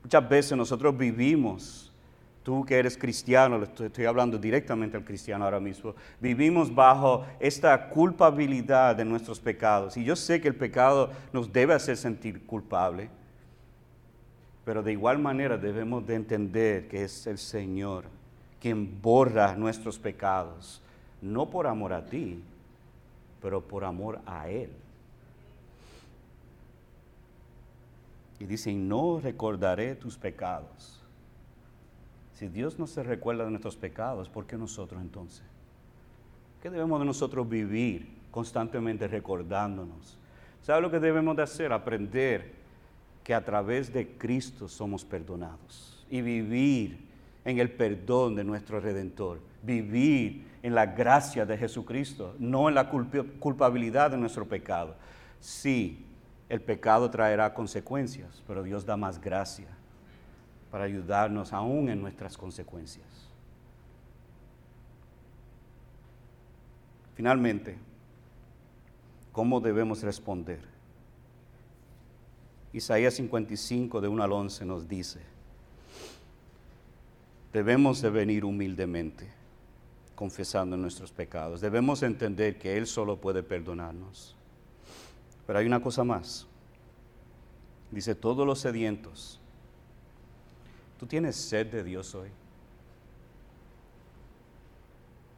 Muchas 0.07 0.29
veces 0.29 0.57
nosotros 0.57 0.97
vivimos, 0.97 1.91
tú 2.41 2.63
que 2.63 2.79
eres 2.79 2.97
cristiano, 2.97 3.61
estoy 3.61 4.05
hablando 4.05 4.37
directamente 4.37 4.95
al 4.95 5.03
cristiano 5.03 5.43
ahora 5.43 5.59
mismo, 5.59 5.95
vivimos 6.21 6.73
bajo 6.73 7.25
esta 7.41 7.89
culpabilidad 7.89 8.95
de 8.95 9.03
nuestros 9.03 9.37
pecados. 9.41 9.97
Y 9.97 10.05
yo 10.05 10.15
sé 10.15 10.39
que 10.39 10.47
el 10.47 10.55
pecado 10.55 11.09
nos 11.33 11.51
debe 11.51 11.73
hacer 11.73 11.97
sentir 11.97 12.45
culpable. 12.45 13.09
Pero 14.63 14.81
de 14.81 14.93
igual 14.93 15.19
manera 15.19 15.57
debemos 15.57 16.07
de 16.07 16.15
entender 16.15 16.87
que 16.87 17.03
es 17.03 17.27
el 17.27 17.37
Señor 17.37 18.05
quien 18.61 19.01
borra 19.01 19.57
nuestros 19.57 19.99
pecados, 19.99 20.81
no 21.21 21.49
por 21.49 21.67
amor 21.67 21.91
a 21.91 22.05
ti, 22.05 22.41
pero 23.41 23.59
por 23.59 23.83
amor 23.83 24.21
a 24.25 24.47
Él. 24.47 24.69
Y 28.39 28.45
dice, 28.45 28.73
no 28.73 29.19
recordaré 29.19 29.95
tus 29.95 30.17
pecados. 30.17 31.01
Si 32.33 32.47
Dios 32.47 32.77
no 32.77 32.85
se 32.85 33.01
recuerda 33.01 33.45
de 33.45 33.49
nuestros 33.49 33.75
pecados, 33.75 34.29
¿por 34.29 34.45
qué 34.45 34.57
nosotros 34.57 35.01
entonces? 35.01 35.43
¿Qué 36.61 36.69
debemos 36.69 36.99
de 36.99 37.05
nosotros 37.05 37.49
vivir 37.49 38.07
constantemente 38.29 39.07
recordándonos? 39.07 40.17
¿Sabe 40.61 40.81
lo 40.81 40.91
que 40.91 40.99
debemos 40.99 41.35
de 41.35 41.43
hacer? 41.43 41.71
Aprender 41.71 42.53
que 43.23 43.33
a 43.33 43.43
través 43.43 43.91
de 43.91 44.07
Cristo 44.17 44.67
somos 44.67 45.03
perdonados 45.03 46.05
y 46.09 46.21
vivir 46.21 47.07
en 47.43 47.59
el 47.59 47.71
perdón 47.71 48.35
de 48.35 48.43
nuestro 48.43 48.79
Redentor, 48.79 49.39
vivir 49.63 50.45
en 50.63 50.75
la 50.75 50.85
gracia 50.85 51.45
de 51.45 51.57
Jesucristo, 51.57 52.35
no 52.39 52.69
en 52.69 52.75
la 52.75 52.89
culpabilidad 52.89 54.11
de 54.11 54.17
nuestro 54.17 54.47
pecado. 54.47 54.95
Sí, 55.39 56.05
el 56.49 56.61
pecado 56.61 57.09
traerá 57.09 57.53
consecuencias, 57.53 58.41
pero 58.47 58.63
Dios 58.63 58.85
da 58.85 58.95
más 58.95 59.19
gracia 59.19 59.67
para 60.71 60.85
ayudarnos 60.85 61.53
aún 61.53 61.89
en 61.89 62.01
nuestras 62.01 62.37
consecuencias. 62.37 63.05
Finalmente, 67.15 67.77
¿cómo 69.31 69.59
debemos 69.59 70.03
responder? 70.03 70.59
Isaías 72.71 73.15
55 73.15 74.01
de 74.01 74.07
1 74.07 74.23
al 74.23 74.31
11 74.31 74.65
nos 74.65 74.87
dice, 74.87 75.19
debemos 77.51 78.01
de 78.01 78.09
venir 78.09 78.45
humildemente, 78.45 79.27
confesando 80.15 80.77
nuestros 80.77 81.11
pecados. 81.11 81.59
Debemos 81.59 82.03
entender 82.03 82.59
que 82.59 82.77
Él 82.77 82.85
solo 82.85 83.19
puede 83.19 83.41
perdonarnos. 83.41 84.36
Pero 85.47 85.57
hay 85.57 85.65
una 85.65 85.81
cosa 85.81 86.03
más. 86.03 86.45
Dice, 87.89 88.13
todos 88.13 88.45
los 88.45 88.59
sedientos, 88.59 89.39
¿tú 90.99 91.07
tienes 91.07 91.35
sed 91.35 91.67
de 91.71 91.83
Dios 91.83 92.13
hoy? 92.13 92.29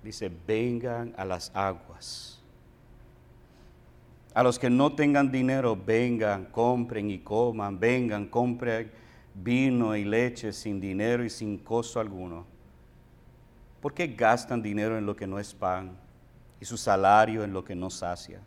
Dice, 0.04 0.32
vengan 0.46 1.14
a 1.16 1.24
las 1.24 1.52
aguas 1.56 2.40
a 4.34 4.44
los 4.44 4.60
que 4.60 4.70
no 4.70 4.94
tengan 4.94 5.32
dinero, 5.32 5.76
vengan, 5.76 6.46
compren 6.46 7.10
y 7.10 7.20
coman, 7.20 7.80
vengan, 7.80 8.28
compren 8.28 8.92
vino 9.34 9.96
y 9.96 10.04
leche 10.04 10.52
sin 10.54 10.80
dinero 10.80 11.24
y 11.24 11.30
sin 11.30 11.58
costo 11.58 12.00
alguno. 12.00 12.46
¿Por 13.82 13.94
qué 13.94 14.08
gastan 14.08 14.62
dinero 14.62 14.98
en 14.98 15.06
lo 15.06 15.16
que 15.16 15.28
no 15.28 15.40
es 15.40 15.54
pan 15.54 15.98
y 16.60 16.66
su 16.66 16.78
salario 16.78 17.44
en 17.44 17.54
lo 17.54 17.64
que 17.64 17.76
no 17.76 17.90
sacia? 17.90 18.42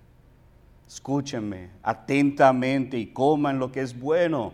Escúchenme 0.87 1.71
atentamente 1.83 2.99
y 2.99 3.07
coman 3.07 3.59
lo 3.59 3.73
que 3.73 3.81
es 3.81 3.99
bueno 3.99 4.53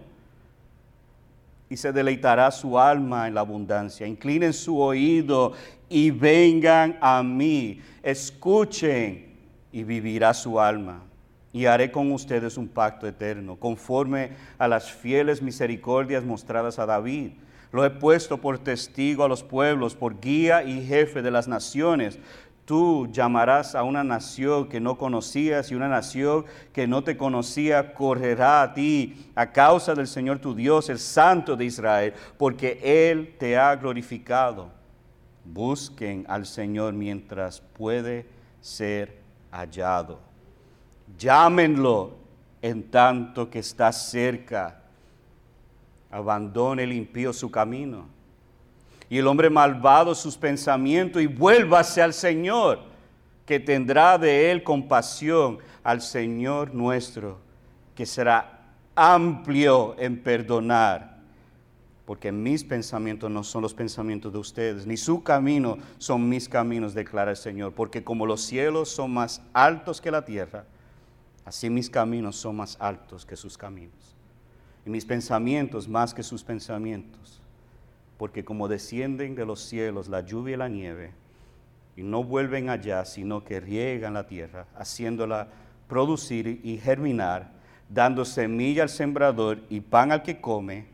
y 1.71 1.77
se 1.77 1.93
deleitará 1.93 2.51
su 2.51 2.79
alma 2.79 3.29
en 3.29 3.35
la 3.35 3.41
abundancia. 3.41 4.07
Inclinen 4.07 4.53
su 4.53 4.79
oído 4.79 5.53
y 5.89 6.11
vengan 6.11 6.97
a 7.01 7.23
mí. 7.23 7.81
Escuchen 8.03 9.27
y 9.73 9.85
vivirá 9.85 10.33
su 10.33 10.59
alma 10.59 11.03
y 11.53 11.67
haré 11.67 11.91
con 11.91 12.13
ustedes 12.13 12.57
un 12.57 12.69
pacto 12.69 13.07
eterno, 13.07 13.57
conforme 13.57 14.31
a 14.59 14.69
las 14.69 14.93
fieles 14.93 15.43
misericordias 15.43 16.25
mostradas 16.25 16.79
a 16.79 16.87
David. 16.87 17.33
Lo 17.73 17.85
he 17.85 17.91
puesto 17.91 18.39
por 18.39 18.59
testigo 18.59 19.25
a 19.25 19.29
los 19.29 19.43
pueblos, 19.43 19.95
por 19.95 20.21
guía 20.21 20.63
y 20.63 20.87
jefe 20.87 21.21
de 21.21 21.31
las 21.31 21.49
naciones. 21.49 22.19
Tú 22.69 23.09
llamarás 23.11 23.75
a 23.75 23.83
una 23.83 24.05
nación 24.05 24.69
que 24.69 24.79
no 24.79 24.99
conocías 24.99 25.71
y 25.71 25.75
una 25.75 25.89
nación 25.89 26.45
que 26.75 26.87
no 26.87 27.03
te 27.03 27.17
conocía 27.17 27.95
correrá 27.95 28.61
a 28.61 28.75
ti 28.75 29.31
a 29.35 29.51
causa 29.51 29.95
del 29.95 30.07
Señor 30.07 30.39
tu 30.39 30.55
Dios, 30.55 30.91
el 30.91 30.99
Santo 30.99 31.57
de 31.57 31.65
Israel, 31.65 32.13
porque 32.37 32.79
Él 32.83 33.37
te 33.39 33.57
ha 33.57 33.75
glorificado. 33.75 34.69
Busquen 35.47 36.27
al 36.29 36.45
Señor 36.45 36.93
mientras 36.93 37.63
puede 37.63 38.27
ser 38.61 39.17
hallado 39.51 40.21
Llámenlo 41.17 42.19
en 42.61 42.91
tanto 42.91 43.49
que 43.49 43.61
está 43.61 43.91
cerca. 43.93 44.83
Abandone 46.11 46.83
el 46.83 46.93
impío 46.93 47.33
su 47.33 47.51
camino. 47.51 48.18
Y 49.11 49.19
el 49.19 49.27
hombre 49.27 49.51
malvado 49.51 50.15
sus 50.15 50.37
pensamientos 50.37 51.23
y 51.23 51.27
vuélvase 51.27 52.03
al 52.03 52.13
Señor, 52.13 52.81
que 53.47 53.59
tendrá 53.59 54.19
de 54.19 54.51
él 54.51 54.63
compasión 54.63 55.59
al 55.83 56.03
Señor 56.03 56.75
nuestro, 56.75 57.39
que 57.95 58.05
será 58.05 58.61
amplio 58.95 59.97
en 59.99 60.23
perdonar 60.23 61.19
porque 62.05 62.33
mis 62.33 62.65
pensamientos 62.65 63.31
no 63.31 63.45
son 63.45 63.61
los 63.61 63.75
pensamientos 63.75 64.33
de 64.33 64.39
ustedes, 64.39 64.87
ni 64.87 64.97
su 64.97 65.23
camino 65.23 65.77
son 65.99 66.27
mis 66.27 66.49
caminos, 66.49 66.95
declara 66.95 67.33
el 67.33 67.37
Señor, 67.37 67.75
porque 67.75 68.03
como 68.03 68.25
los 68.25 68.41
cielos 68.41 68.89
son 68.89 69.13
más 69.13 69.43
altos 69.53 70.01
que 70.01 70.11
la 70.11 70.25
tierra, 70.25 70.65
Así 71.49 71.71
mis 71.71 71.89
caminos 71.89 72.37
son 72.37 72.57
más 72.57 72.77
altos 72.79 73.25
que 73.25 73.35
sus 73.35 73.57
caminos, 73.57 74.15
y 74.85 74.91
mis 74.91 75.07
pensamientos 75.07 75.89
más 75.89 76.13
que 76.13 76.23
sus 76.23 76.45
pensamientos, 76.45 77.41
porque 78.19 78.45
como 78.45 78.69
descienden 78.69 79.35
de 79.35 79.47
los 79.47 79.61
cielos 79.61 80.09
la 80.09 80.21
lluvia 80.21 80.55
y 80.55 80.59
la 80.59 80.69
nieve, 80.69 81.13
y 81.97 82.03
no 82.03 82.23
vuelven 82.23 82.69
allá, 82.69 83.05
sino 83.05 83.45
que 83.45 83.61
riegan 83.61 84.15
la 84.15 84.27
tierra, 84.27 84.67
haciéndola 84.77 85.49
producir 85.89 86.61
y 86.63 86.79
germinar, 86.79 87.53
dando 87.89 88.25
semilla 88.25 88.83
al 88.83 88.89
sembrador 88.89 89.61
y 89.71 89.81
pan 89.81 90.13
al 90.13 90.23
que 90.23 90.41
come, 90.41 90.87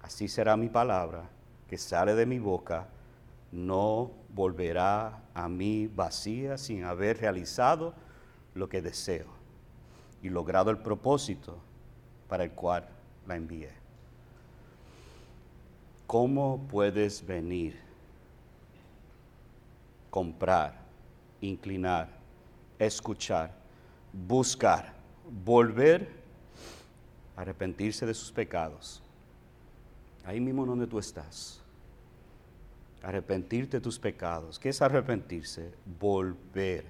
así 0.00 0.28
será 0.28 0.56
mi 0.56 0.68
palabra 0.68 1.24
que 1.68 1.78
sale 1.78 2.14
de 2.14 2.26
mi 2.26 2.38
boca, 2.38 2.86
no 3.50 4.10
volverá 4.28 5.22
a 5.34 5.48
mí 5.48 5.86
vacía 5.86 6.58
sin 6.58 6.84
haber 6.84 7.18
realizado 7.18 7.94
lo 8.54 8.68
que 8.68 8.82
deseo 8.82 9.26
y 10.22 10.28
logrado 10.28 10.70
el 10.70 10.78
propósito 10.78 11.58
para 12.28 12.44
el 12.44 12.52
cual 12.52 12.88
la 13.26 13.36
envié. 13.36 13.81
¿Cómo 16.12 16.60
puedes 16.68 17.26
venir, 17.26 17.74
comprar, 20.10 20.78
inclinar, 21.40 22.10
escuchar, 22.78 23.50
buscar, 24.12 24.92
volver, 25.42 26.06
arrepentirse 27.34 28.04
de 28.04 28.12
sus 28.12 28.30
pecados? 28.30 29.02
Ahí 30.22 30.38
mismo 30.38 30.66
donde 30.66 30.86
tú 30.86 30.98
estás. 30.98 31.62
Arrepentirte 33.02 33.78
de 33.78 33.80
tus 33.80 33.98
pecados. 33.98 34.58
¿Qué 34.58 34.68
es 34.68 34.82
arrepentirse? 34.82 35.72
Volver, 35.98 36.84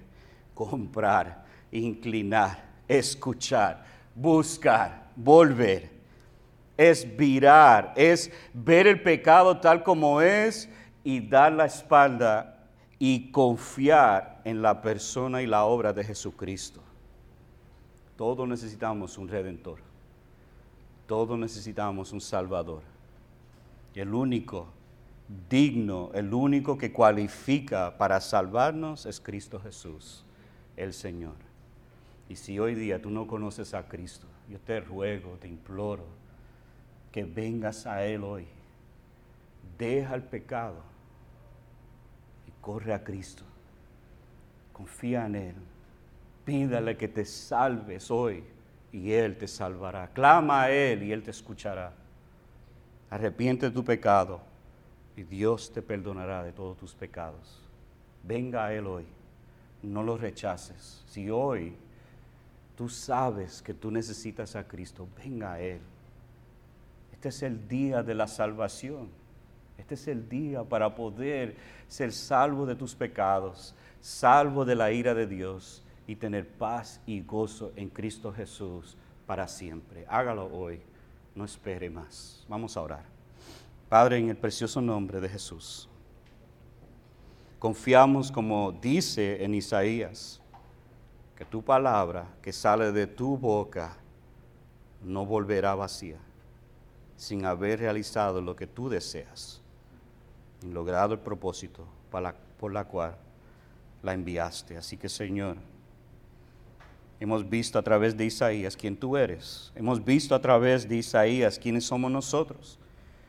comprar, 0.52 1.46
inclinar 1.70 2.72
escuchar, 2.88 3.84
buscar, 4.16 5.12
volver. 5.14 5.91
Es 6.76 7.16
virar, 7.16 7.92
es 7.96 8.30
ver 8.52 8.86
el 8.86 9.02
pecado 9.02 9.58
tal 9.58 9.82
como 9.82 10.20
es 10.20 10.68
y 11.04 11.20
dar 11.20 11.52
la 11.52 11.66
espalda 11.66 12.68
y 12.98 13.30
confiar 13.30 14.40
en 14.44 14.62
la 14.62 14.80
persona 14.80 15.42
y 15.42 15.46
la 15.46 15.64
obra 15.64 15.92
de 15.92 16.04
Jesucristo. 16.04 16.80
Todos 18.16 18.46
necesitamos 18.48 19.18
un 19.18 19.28
redentor. 19.28 19.78
todos 21.06 21.38
necesitamos 21.38 22.12
un 22.12 22.20
Salvador. 22.20 22.82
El 23.94 24.14
único 24.14 24.68
digno, 25.50 26.10
el 26.14 26.32
único 26.32 26.78
que 26.78 26.92
cualifica 26.92 27.98
para 27.98 28.20
salvarnos 28.20 29.04
es 29.06 29.20
Cristo 29.20 29.60
Jesús, 29.60 30.24
el 30.76 30.92
Señor. 30.92 31.34
Y 32.28 32.36
si 32.36 32.58
hoy 32.58 32.74
día 32.74 33.02
tú 33.02 33.10
no 33.10 33.26
conoces 33.26 33.74
a 33.74 33.88
Cristo, 33.88 34.26
yo 34.48 34.58
te 34.60 34.80
ruego, 34.80 35.36
te 35.40 35.48
imploro, 35.48 36.06
que 37.12 37.24
vengas 37.24 37.86
a 37.86 38.04
Él 38.04 38.24
hoy. 38.24 38.46
Deja 39.78 40.14
el 40.14 40.22
pecado 40.22 40.82
y 42.48 42.50
corre 42.62 42.94
a 42.94 43.04
Cristo. 43.04 43.44
Confía 44.72 45.26
en 45.26 45.36
Él. 45.36 45.54
Pídale 46.44 46.96
que 46.96 47.06
te 47.06 47.24
salves 47.24 48.10
hoy 48.10 48.42
y 48.90 49.12
Él 49.12 49.36
te 49.36 49.46
salvará. 49.46 50.08
Clama 50.08 50.62
a 50.62 50.70
Él 50.70 51.02
y 51.02 51.12
Él 51.12 51.22
te 51.22 51.30
escuchará. 51.30 51.92
Arrepiente 53.10 53.66
de 53.66 53.72
tu 53.72 53.84
pecado 53.84 54.40
y 55.16 55.22
Dios 55.22 55.70
te 55.72 55.82
perdonará 55.82 56.42
de 56.42 56.52
todos 56.52 56.78
tus 56.78 56.94
pecados. 56.94 57.60
Venga 58.22 58.64
a 58.64 58.74
Él 58.74 58.86
hoy. 58.86 59.04
No 59.82 60.02
lo 60.02 60.16
rechaces. 60.16 61.02
Si 61.06 61.28
hoy 61.28 61.76
tú 62.76 62.88
sabes 62.88 63.60
que 63.60 63.74
tú 63.74 63.90
necesitas 63.90 64.56
a 64.56 64.66
Cristo, 64.66 65.06
venga 65.22 65.52
a 65.52 65.60
Él. 65.60 65.80
Este 67.22 67.28
es 67.28 67.42
el 67.44 67.68
día 67.68 68.02
de 68.02 68.16
la 68.16 68.26
salvación. 68.26 69.08
Este 69.78 69.94
es 69.94 70.08
el 70.08 70.28
día 70.28 70.64
para 70.64 70.92
poder 70.92 71.54
ser 71.86 72.10
salvo 72.10 72.66
de 72.66 72.74
tus 72.74 72.96
pecados, 72.96 73.76
salvo 74.00 74.64
de 74.64 74.74
la 74.74 74.90
ira 74.90 75.14
de 75.14 75.28
Dios 75.28 75.84
y 76.08 76.16
tener 76.16 76.48
paz 76.48 77.00
y 77.06 77.20
gozo 77.20 77.70
en 77.76 77.90
Cristo 77.90 78.32
Jesús 78.32 78.96
para 79.24 79.46
siempre. 79.46 80.04
Hágalo 80.08 80.46
hoy, 80.52 80.80
no 81.36 81.44
espere 81.44 81.88
más. 81.88 82.44
Vamos 82.48 82.76
a 82.76 82.80
orar. 82.80 83.04
Padre, 83.88 84.18
en 84.18 84.30
el 84.30 84.36
precioso 84.36 84.80
nombre 84.80 85.20
de 85.20 85.28
Jesús, 85.28 85.88
confiamos 87.60 88.32
como 88.32 88.72
dice 88.72 89.44
en 89.44 89.54
Isaías, 89.54 90.42
que 91.36 91.44
tu 91.44 91.62
palabra 91.62 92.26
que 92.42 92.52
sale 92.52 92.90
de 92.90 93.06
tu 93.06 93.38
boca 93.38 93.96
no 95.04 95.24
volverá 95.24 95.76
vacía 95.76 96.18
sin 97.22 97.44
haber 97.44 97.78
realizado 97.78 98.40
lo 98.40 98.56
que 98.56 98.66
tú 98.66 98.88
deseas 98.88 99.60
y 100.60 100.66
logrado 100.72 101.14
el 101.14 101.20
propósito 101.20 101.86
por 102.10 102.72
la 102.72 102.84
cual 102.84 103.14
la 104.02 104.12
enviaste. 104.12 104.76
Así 104.76 104.96
que 104.96 105.08
Señor, 105.08 105.56
hemos 107.20 107.48
visto 107.48 107.78
a 107.78 107.82
través 107.82 108.16
de 108.16 108.24
Isaías 108.24 108.76
quién 108.76 108.96
tú 108.96 109.16
eres. 109.16 109.70
Hemos 109.76 110.04
visto 110.04 110.34
a 110.34 110.40
través 110.40 110.88
de 110.88 110.96
Isaías 110.96 111.60
quiénes 111.60 111.84
somos 111.84 112.10
nosotros. 112.10 112.76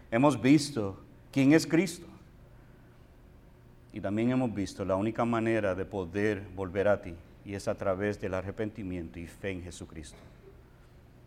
Hemos 0.10 0.42
visto 0.42 1.00
quién 1.32 1.54
es 1.54 1.68
Cristo. 1.68 2.08
Y 3.94 4.02
también 4.02 4.32
hemos 4.32 4.52
visto 4.52 4.84
la 4.84 4.96
única 4.96 5.24
manera 5.24 5.76
de 5.76 5.86
poder 5.86 6.42
volver 6.56 6.88
a 6.88 7.00
ti 7.00 7.14
y 7.46 7.54
es 7.54 7.68
a 7.68 7.76
través 7.76 8.20
del 8.20 8.34
arrepentimiento 8.34 9.20
y 9.20 9.28
fe 9.28 9.52
en 9.52 9.62
Jesucristo. 9.62 10.18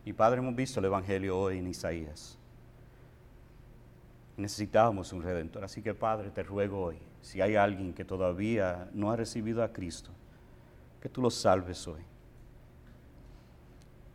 Y 0.04 0.12
Padre, 0.12 0.40
hemos 0.40 0.56
visto 0.56 0.80
el 0.80 0.86
Evangelio 0.86 1.38
hoy 1.38 1.58
en 1.58 1.68
Isaías. 1.68 2.36
Necesitábamos 4.36 5.12
un 5.12 5.22
redentor. 5.22 5.64
Así 5.64 5.82
que 5.82 5.94
Padre, 5.94 6.30
te 6.30 6.42
ruego 6.42 6.82
hoy, 6.82 6.98
si 7.22 7.40
hay 7.40 7.56
alguien 7.56 7.94
que 7.94 8.04
todavía 8.04 8.88
no 8.92 9.10
ha 9.10 9.16
recibido 9.16 9.62
a 9.62 9.72
Cristo, 9.72 10.10
que 11.00 11.08
tú 11.08 11.22
lo 11.22 11.30
salves 11.30 11.86
hoy. 11.88 12.02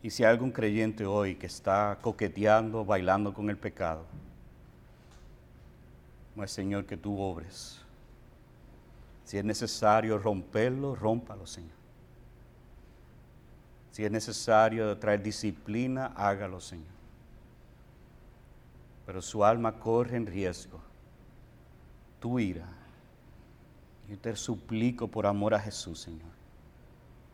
Y 0.02 0.10
si 0.10 0.24
hay 0.24 0.30
algún 0.30 0.50
creyente 0.50 1.04
hoy 1.04 1.34
que 1.36 1.46
está 1.46 1.98
coqueteando, 2.00 2.84
bailando 2.84 3.32
con 3.32 3.50
el 3.50 3.56
pecado, 3.56 4.04
no 6.34 6.44
es 6.44 6.50
Señor 6.50 6.86
que 6.86 6.96
tú 6.96 7.20
obres. 7.20 7.80
Si 9.24 9.38
es 9.38 9.44
necesario 9.44 10.18
romperlo, 10.18 10.94
rómpalo, 10.94 11.46
Señor. 11.46 11.70
Si 13.90 14.04
es 14.04 14.10
necesario 14.10 14.96
traer 14.98 15.22
disciplina, 15.22 16.06
hágalo, 16.16 16.60
Señor 16.60 16.91
pero 19.12 19.20
su 19.20 19.44
alma 19.44 19.78
corre 19.78 20.16
en 20.16 20.24
riesgo. 20.24 20.80
Tu 22.18 22.38
ira. 22.38 22.66
Yo 24.08 24.18
te 24.18 24.34
suplico 24.34 25.06
por 25.06 25.26
amor 25.26 25.52
a 25.52 25.60
Jesús, 25.60 26.00
Señor, 26.00 26.30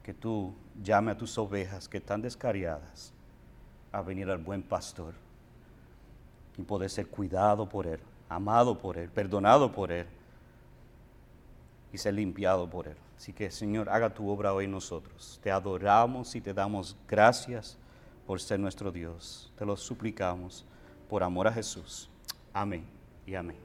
que 0.02 0.12
tú 0.12 0.52
llame 0.82 1.12
a 1.12 1.16
tus 1.16 1.38
ovejas 1.38 1.88
que 1.88 1.98
están 1.98 2.20
descariadas 2.20 3.12
a 3.92 4.02
venir 4.02 4.28
al 4.28 4.38
buen 4.38 4.60
pastor 4.60 5.14
y 6.56 6.62
poder 6.62 6.90
ser 6.90 7.06
cuidado 7.06 7.68
por 7.68 7.86
Él, 7.86 8.00
amado 8.28 8.76
por 8.76 8.98
Él, 8.98 9.08
perdonado 9.08 9.70
por 9.70 9.92
Él 9.92 10.08
y 11.92 11.98
ser 11.98 12.14
limpiado 12.14 12.68
por 12.68 12.88
Él. 12.88 12.96
Así 13.16 13.32
que, 13.32 13.52
Señor, 13.52 13.88
haga 13.88 14.12
tu 14.12 14.28
obra 14.28 14.52
hoy 14.52 14.66
nosotros. 14.66 15.38
Te 15.44 15.52
adoramos 15.52 16.34
y 16.34 16.40
te 16.40 16.52
damos 16.52 16.96
gracias 17.06 17.78
por 18.26 18.40
ser 18.40 18.58
nuestro 18.58 18.90
Dios. 18.90 19.52
Te 19.56 19.64
lo 19.64 19.76
suplicamos 19.76 20.64
por 21.08 21.22
amor 21.22 21.48
a 21.48 21.52
Jesús. 21.52 22.08
Amén 22.52 22.84
y 23.26 23.34
amén. 23.34 23.56